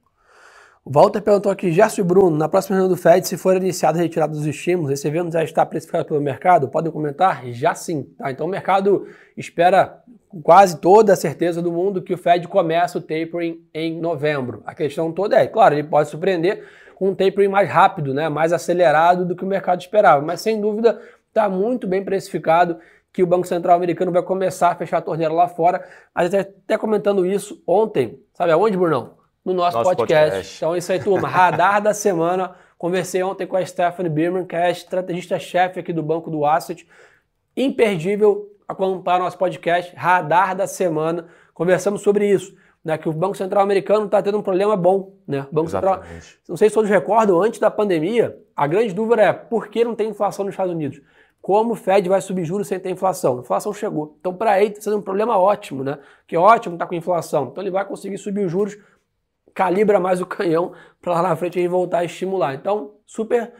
Walter 0.90 1.20
perguntou 1.20 1.52
aqui, 1.52 1.70
Gerson 1.70 2.00
e 2.00 2.04
Bruno, 2.04 2.34
na 2.34 2.48
próxima 2.48 2.74
reunião 2.74 2.88
do 2.88 2.96
FED, 2.96 3.28
se 3.28 3.36
for 3.36 3.54
iniciada 3.54 3.98
a 3.98 4.00
retirada 4.00 4.32
dos 4.32 4.46
estímulos, 4.46 4.90
esse 4.90 5.06
evento 5.06 5.30
já 5.30 5.44
está 5.44 5.66
precificado 5.66 6.06
pelo 6.06 6.18
mercado? 6.18 6.66
Podem 6.66 6.90
comentar? 6.90 7.46
Já 7.48 7.74
sim. 7.74 8.04
Tá? 8.16 8.30
Então 8.30 8.46
o 8.46 8.48
mercado 8.48 9.06
espera 9.36 10.02
com 10.30 10.40
quase 10.40 10.80
toda 10.80 11.12
a 11.12 11.16
certeza 11.16 11.60
do 11.60 11.70
mundo 11.70 12.00
que 12.00 12.14
o 12.14 12.16
Fed 12.16 12.48
começa 12.48 12.96
o 12.96 13.02
tapering 13.02 13.60
em 13.74 14.00
novembro. 14.00 14.62
A 14.64 14.74
questão 14.74 15.12
toda 15.12 15.36
é, 15.36 15.46
claro, 15.46 15.74
ele 15.74 15.84
pode 15.84 16.08
surpreender 16.08 16.64
com 16.94 17.10
um 17.10 17.14
tapering 17.14 17.48
mais 17.48 17.68
rápido, 17.68 18.14
né, 18.14 18.30
mais 18.30 18.50
acelerado 18.50 19.26
do 19.26 19.36
que 19.36 19.44
o 19.44 19.46
mercado 19.46 19.82
esperava, 19.82 20.24
mas 20.24 20.40
sem 20.40 20.58
dúvida 20.58 20.98
está 21.28 21.50
muito 21.50 21.86
bem 21.86 22.02
precificado 22.02 22.78
que 23.12 23.22
o 23.22 23.26
Banco 23.26 23.46
Central 23.46 23.76
americano 23.76 24.10
vai 24.10 24.22
começar 24.22 24.70
a 24.70 24.74
fechar 24.74 24.98
a 24.98 25.02
torneira 25.02 25.34
lá 25.34 25.48
fora. 25.48 25.86
A 26.14 26.24
gente 26.24 26.36
até 26.36 26.78
comentando 26.78 27.26
isso 27.26 27.62
ontem, 27.66 28.18
sabe 28.32 28.52
aonde, 28.52 28.74
Brunão? 28.74 29.17
No 29.52 29.54
nosso, 29.54 29.76
nosso 29.76 29.90
podcast. 29.90 30.30
podcast. 30.30 30.56
Então, 30.56 30.74
é 30.74 30.78
isso 30.78 30.92
aí, 30.92 31.02
turma. 31.02 31.28
Radar 31.28 31.82
da 31.82 31.94
semana. 31.94 32.54
Conversei 32.76 33.22
ontem 33.22 33.46
com 33.46 33.56
a 33.56 33.64
Stephanie 33.64 34.10
Birman, 34.10 34.44
que 34.44 34.54
é 34.54 34.70
estrategista-chefe 34.70 35.80
aqui 35.80 35.92
do 35.92 36.02
Banco 36.02 36.30
do 36.30 36.44
Asset. 36.44 36.86
Imperdível 37.56 38.52
acompanhar 38.68 39.18
nosso 39.18 39.38
podcast, 39.38 39.94
Radar 39.96 40.54
da 40.54 40.66
semana. 40.66 41.26
Conversamos 41.54 42.02
sobre 42.02 42.30
isso. 42.30 42.54
Né, 42.84 42.96
que 42.96 43.08
o 43.08 43.12
Banco 43.12 43.36
Central 43.36 43.64
americano 43.64 44.06
está 44.06 44.22
tendo 44.22 44.38
um 44.38 44.42
problema 44.42 44.76
bom. 44.76 45.12
Né? 45.26 45.44
O 45.50 45.54
Banco 45.54 45.68
Exatamente. 45.68 46.24
Central, 46.24 46.42
não 46.48 46.56
sei 46.56 46.68
se 46.68 46.74
todos 46.74 46.88
recordam, 46.88 47.42
antes 47.42 47.58
da 47.58 47.70
pandemia, 47.70 48.38
a 48.54 48.66
grande 48.66 48.94
dúvida 48.94 49.20
é 49.20 49.32
por 49.32 49.68
que 49.68 49.84
não 49.84 49.96
tem 49.96 50.08
inflação 50.08 50.44
nos 50.44 50.52
Estados 50.52 50.72
Unidos? 50.72 51.00
Como 51.42 51.72
o 51.72 51.76
Fed 51.76 52.08
vai 52.08 52.20
subir 52.20 52.44
juros 52.44 52.68
sem 52.68 52.78
ter 52.78 52.90
inflação? 52.90 53.38
A 53.38 53.40
inflação 53.40 53.72
chegou. 53.72 54.16
Então, 54.20 54.32
para 54.32 54.60
ele, 54.60 54.70
está 54.70 54.82
sendo 54.82 54.98
um 54.98 55.02
problema 55.02 55.36
ótimo, 55.36 55.82
né? 55.82 55.98
Que 56.26 56.36
é 56.36 56.38
ótimo 56.38 56.76
estar 56.76 56.84
tá 56.84 56.88
com 56.88 56.94
inflação. 56.94 57.48
Então, 57.50 57.62
ele 57.62 57.70
vai 57.70 57.84
conseguir 57.84 58.16
subir 58.16 58.44
os 58.44 58.52
juros 58.52 58.78
calibra 59.54 59.98
mais 60.00 60.20
o 60.20 60.26
canhão 60.26 60.72
para 61.00 61.14
lá 61.14 61.22
na 61.22 61.36
frente 61.36 61.58
ele 61.58 61.68
voltar 61.68 61.98
a 61.98 62.04
estimular. 62.04 62.54
Então, 62.54 62.92
super 63.06 63.52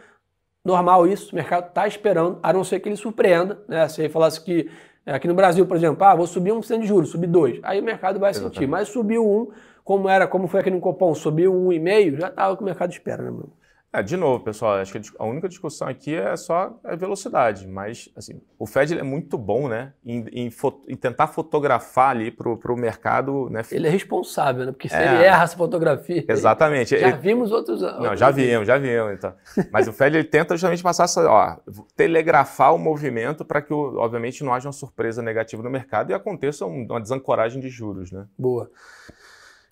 normal 0.64 1.06
isso, 1.06 1.32
o 1.32 1.34
mercado 1.34 1.68
está 1.68 1.86
esperando, 1.86 2.38
a 2.42 2.52
não 2.52 2.62
ser 2.62 2.80
que 2.80 2.88
ele 2.88 2.96
surpreenda, 2.96 3.62
né? 3.66 3.88
Se 3.88 4.02
ele 4.02 4.08
falasse 4.08 4.40
que 4.42 4.70
é, 5.06 5.14
aqui 5.14 5.26
no 5.26 5.34
Brasil, 5.34 5.64
por 5.66 5.76
exemplo, 5.76 6.04
ah, 6.04 6.14
vou 6.14 6.26
subir 6.26 6.52
um 6.52 6.60
de 6.60 6.86
juros, 6.86 7.08
subir 7.08 7.26
dois, 7.26 7.58
aí 7.62 7.80
o 7.80 7.82
mercado 7.82 8.20
vai 8.20 8.30
Exatamente. 8.30 8.54
sentir. 8.56 8.66
Mas 8.66 8.88
subiu 8.88 9.26
um, 9.26 9.50
como 9.82 10.08
era, 10.08 10.26
como 10.26 10.46
foi 10.46 10.60
aqui 10.60 10.70
no 10.70 10.80
Copom, 10.80 11.14
subiu 11.14 11.54
um 11.54 11.72
e 11.72 11.78
meio, 11.78 12.20
já 12.20 12.28
estava 12.28 12.52
o 12.52 12.56
que 12.56 12.62
o 12.62 12.66
mercado 12.66 12.90
espera, 12.90 13.22
né, 13.22 13.30
Bruno? 13.30 13.52
É, 13.90 14.02
de 14.02 14.18
novo, 14.18 14.44
pessoal, 14.44 14.74
acho 14.74 14.92
que 14.92 15.10
a 15.18 15.24
única 15.24 15.48
discussão 15.48 15.88
aqui 15.88 16.14
é 16.14 16.36
só 16.36 16.78
a 16.84 16.94
velocidade, 16.94 17.66
mas 17.66 18.10
assim, 18.14 18.38
o 18.58 18.66
Fed 18.66 18.98
é 18.98 19.02
muito 19.02 19.38
bom 19.38 19.66
né, 19.66 19.94
em, 20.04 20.26
em, 20.30 20.50
em 20.88 20.96
tentar 20.96 21.28
fotografar 21.28 22.10
ali 22.10 22.30
para 22.30 22.50
o 22.50 22.76
mercado. 22.76 23.48
Né? 23.48 23.62
Ele 23.72 23.86
é 23.86 23.90
responsável, 23.90 24.66
né? 24.66 24.72
porque 24.72 24.90
se 24.90 24.94
é, 24.94 25.14
ele 25.14 25.24
erra 25.24 25.44
essa 25.44 25.56
fotografia. 25.56 26.22
Exatamente. 26.28 26.98
Já 26.98 27.08
ele, 27.08 27.16
vimos 27.16 27.50
outros. 27.50 27.80
Não, 27.80 28.14
já 28.14 28.30
vimos, 28.30 28.66
já 28.66 28.76
vimos. 28.76 29.14
Então. 29.14 29.32
Mas 29.72 29.88
o 29.88 29.92
Fed 29.92 30.18
ele 30.18 30.28
tenta 30.28 30.54
justamente 30.54 30.82
passar 30.82 31.04
essa, 31.04 31.26
ó, 31.26 31.56
telegrafar 31.96 32.74
o 32.74 32.78
movimento 32.78 33.42
para 33.42 33.62
que, 33.62 33.72
obviamente, 33.72 34.44
não 34.44 34.52
haja 34.52 34.68
uma 34.68 34.72
surpresa 34.72 35.22
negativa 35.22 35.62
no 35.62 35.70
mercado 35.70 36.10
e 36.10 36.14
aconteça 36.14 36.66
uma 36.66 37.00
desancoragem 37.00 37.58
de 37.58 37.70
juros. 37.70 38.12
Né? 38.12 38.26
Boa. 38.38 38.70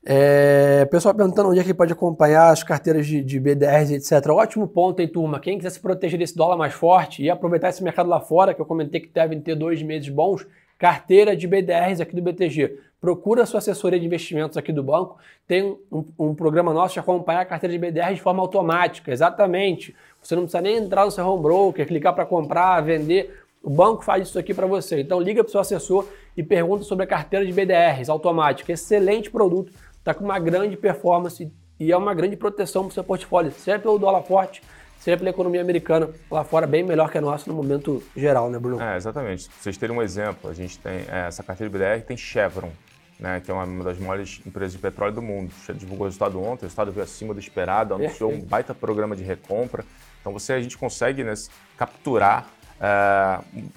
É, 0.09 0.85
pessoal 0.85 1.13
perguntando 1.13 1.49
onde 1.49 1.59
é 1.59 1.65
que 1.65 1.75
pode 1.75 1.93
acompanhar 1.93 2.51
as 2.51 2.63
carteiras 2.63 3.09
de, 3.09 3.25
de 3.25 3.41
BDRs, 3.41 3.91
etc. 3.91 4.31
Ótimo 4.31 4.69
ponto, 4.69 5.01
hein, 5.01 5.09
turma? 5.09 5.41
Quem 5.41 5.59
quiser 5.59 5.71
se 5.71 5.81
proteger 5.81 6.17
desse 6.17 6.37
dólar 6.37 6.57
mais 6.57 6.73
forte 6.73 7.25
e 7.25 7.29
aproveitar 7.29 7.71
esse 7.71 7.83
mercado 7.83 8.09
lá 8.09 8.21
fora, 8.21 8.55
que 8.55 8.61
eu 8.61 8.65
comentei 8.65 9.01
que 9.01 9.09
devem 9.09 9.41
ter 9.41 9.57
dois 9.57 9.83
meses 9.83 10.09
bons, 10.09 10.47
carteira 10.79 11.37
de 11.37 11.49
BDRs 11.49 12.01
aqui 12.01 12.15
do 12.15 12.23
BTG. 12.23 12.79
Procura 13.01 13.43
a 13.43 13.47
sua 13.47 13.59
assessoria 13.59 13.99
de 13.99 14.07
investimentos 14.07 14.57
aqui 14.57 14.73
do 14.73 14.81
banco. 14.81 15.19
Tem 15.45 15.77
um, 15.91 16.05
um 16.17 16.35
programa 16.37 16.73
nosso 16.73 16.95
de 16.95 17.01
acompanhar 17.01 17.41
a 17.41 17.45
carteira 17.45 17.73
de 17.73 17.79
BDRs 17.79 18.15
de 18.15 18.23
forma 18.23 18.41
automática. 18.41 19.11
Exatamente. 19.11 19.93
Você 20.23 20.37
não 20.37 20.43
precisa 20.43 20.61
nem 20.61 20.77
entrar 20.77 21.05
no 21.05 21.11
seu 21.11 21.27
home 21.27 21.43
broker, 21.43 21.85
clicar 21.85 22.15
para 22.15 22.25
comprar, 22.25 22.81
vender. 22.81 23.43
O 23.61 23.71
banco 23.71 24.05
faz 24.05 24.29
isso 24.29 24.39
aqui 24.39 24.55
para 24.55 24.69
você. 24.69 25.01
Então 25.01 25.21
liga 25.21 25.43
para 25.43 25.49
o 25.49 25.51
seu 25.51 25.61
assessor 25.61 26.07
e 26.37 26.45
pergunta 26.45 26.85
sobre 26.85 27.03
a 27.03 27.09
carteira 27.09 27.45
de 27.45 27.53
BDRs 27.53 28.09
automática. 28.09 28.73
Excelente 28.73 29.29
produto 29.29 29.73
está 30.07 30.15
com 30.15 30.25
uma 30.25 30.39
grande 30.39 30.77
performance 30.77 31.53
e 31.81 31.91
é 31.91 31.97
uma 31.97 32.15
grande 32.15 32.37
proteção 32.37 32.85
para 32.85 32.91
o 32.91 32.95
seu 32.95 33.03
portfólio, 33.03 33.51
seja 33.51 33.77
pelo 33.77 33.99
dólar 33.99 34.23
forte, 34.23 34.63
seja 35.01 35.17
pela 35.17 35.31
economia 35.31 35.61
americana 35.61 36.09
lá 36.31 36.45
fora, 36.45 36.65
bem 36.65 36.85
melhor 36.85 37.11
que 37.11 37.19
a 37.19 37.21
nossa 37.21 37.51
no 37.51 37.57
momento 37.57 38.01
geral, 38.17 38.49
né, 38.49 38.57
Bruno? 38.57 38.81
É, 38.81 38.97
exatamente. 38.97 39.49
Para 39.49 39.59
vocês 39.61 39.77
terem 39.77 39.97
um 39.97 40.01
exemplo, 40.01 40.49
a 40.49 40.55
gente 40.55 40.79
tem 40.79 41.05
é, 41.11 41.27
essa 41.27 41.43
carteira 41.43 41.69
de 41.69 41.77
BDR 41.77 42.07
tem 42.07 42.17
Chevron, 42.17 42.71
né, 43.19 43.41
que 43.45 43.51
é 43.51 43.55
uma 43.55 43.83
das 43.83 43.99
maiores 43.99 44.41
empresas 44.47 44.73
de 44.73 44.79
petróleo 44.79 45.13
do 45.13 45.23
mundo. 45.23 45.53
Já 45.67 45.75
divulgou 45.75 46.05
o 46.05 46.09
resultado 46.09 46.41
ontem, 46.41 46.63
o 46.63 46.67
resultado 46.67 46.93
veio 46.93 47.03
acima 47.03 47.35
do 47.35 47.41
esperado, 47.41 47.95
anunciou 47.95 48.31
Perfeito. 48.31 48.47
um 48.47 48.49
baita 48.49 48.75
programa 48.75 49.17
de 49.17 49.25
recompra. 49.25 49.85
Então 50.21 50.33
você 50.33 50.53
a 50.53 50.61
gente 50.61 50.79
consegue 50.79 51.25
né, 51.25 51.35
capturar 51.77 52.49
é, 52.81 53.41
um 53.57 53.69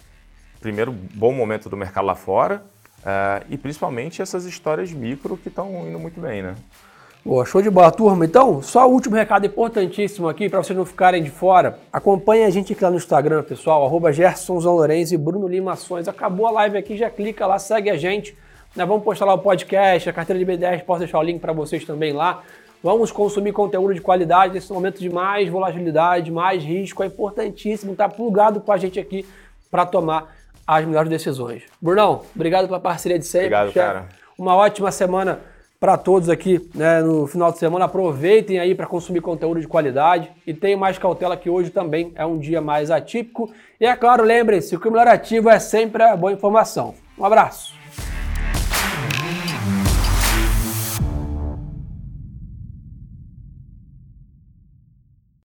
primeiro 0.59 0.91
bom 0.91 1.33
momento 1.33 1.69
do 1.69 1.75
mercado 1.75 2.05
lá 2.05 2.13
fora 2.13 2.63
Uh, 2.99 3.45
e 3.49 3.57
principalmente 3.57 4.21
essas 4.21 4.45
histórias 4.45 4.91
micro 4.91 5.38
que 5.38 5.47
estão 5.47 5.88
indo 5.88 5.97
muito 5.97 6.19
bem, 6.19 6.41
né? 6.41 6.55
Boa, 7.23 7.45
show 7.45 7.62
de 7.62 7.69
bola, 7.69 7.91
turma. 7.91 8.25
Então, 8.25 8.62
só 8.62 8.88
o 8.88 8.91
último 8.91 9.15
recado 9.15 9.45
importantíssimo 9.45 10.29
aqui 10.29 10.49
para 10.49 10.63
vocês 10.63 10.77
não 10.77 10.85
ficarem 10.85 11.21
de 11.21 11.29
fora. 11.29 11.77
Acompanhe 11.91 12.45
a 12.45 12.49
gente 12.49 12.71
aqui 12.73 12.83
lá 12.83 12.89
no 12.89 12.97
Instagram, 12.97 13.43
pessoal, 13.43 13.85
arroba 13.85 14.09
e 14.12 15.17
Bruno 15.17 15.47
Lima 15.47 15.73
Ações. 15.73 16.07
Acabou 16.07 16.47
a 16.47 16.51
live 16.51 16.77
aqui, 16.77 16.97
já 16.97 17.09
clica 17.09 17.45
lá, 17.45 17.59
segue 17.59 17.89
a 17.89 17.97
gente. 17.97 18.38
Nós 18.75 18.88
vamos 18.88 19.03
postar 19.03 19.25
lá 19.25 19.33
o 19.33 19.39
podcast, 19.39 20.09
a 20.09 20.13
carteira 20.13 20.43
de 20.43 20.49
B10, 20.49 20.83
posso 20.85 20.99
deixar 20.99 21.19
o 21.19 21.23
link 21.23 21.39
para 21.39 21.51
vocês 21.51 21.83
também 21.83 22.13
lá. 22.13 22.41
Vamos 22.81 23.12
consumir 23.12 23.51
conteúdo 23.51 23.93
de 23.93 23.99
qualidade 23.99 24.53
nesse 24.53 24.71
momento 24.71 24.99
de 24.99 25.09
mais 25.09 25.49
volatilidade, 25.49 26.31
mais 26.31 26.63
risco. 26.63 27.03
É 27.03 27.07
importantíssimo 27.07 27.91
estar 27.91 28.07
plugado 28.07 28.62
com 28.62 28.71
a 28.71 28.77
gente 28.77 28.97
aqui 28.97 29.25
para 29.69 29.85
tomar 29.85 30.33
as 30.77 30.86
melhores 30.86 31.10
decisões. 31.10 31.63
Brunão, 31.82 32.21
obrigado 32.36 32.67
pela 32.67 32.79
parceria 32.79 33.17
de 33.17 33.25
sempre. 33.25 33.47
Obrigado, 33.47 33.73
cara. 33.73 34.05
Uma 34.38 34.55
ótima 34.55 34.91
semana 34.91 35.39
para 35.79 35.97
todos 35.97 36.29
aqui 36.29 36.69
né, 36.75 37.01
no 37.01 37.25
final 37.25 37.51
de 37.51 37.58
semana. 37.58 37.86
Aproveitem 37.86 38.60
aí 38.60 38.75
para 38.75 38.86
consumir 38.86 39.19
conteúdo 39.19 39.60
de 39.60 39.67
qualidade 39.67 40.29
e 40.45 40.53
tenham 40.53 40.79
mais 40.79 40.99
cautela 40.99 41.36
que 41.36 41.49
hoje 41.49 41.71
também 41.71 42.12
é 42.15 42.23
um 42.23 42.38
dia 42.38 42.62
mais 42.62 42.91
atípico. 42.91 43.51
E 43.82 43.86
é 43.86 43.95
claro, 43.95 44.23
lembrem-se, 44.23 44.77
que 44.77 44.88
o 44.88 44.91
melhor 44.91 45.08
ativo 45.08 45.49
é 45.49 45.58
sempre 45.58 46.03
a 46.03 46.15
boa 46.15 46.32
informação. 46.32 46.93
Um 47.17 47.25
abraço. 47.25 47.78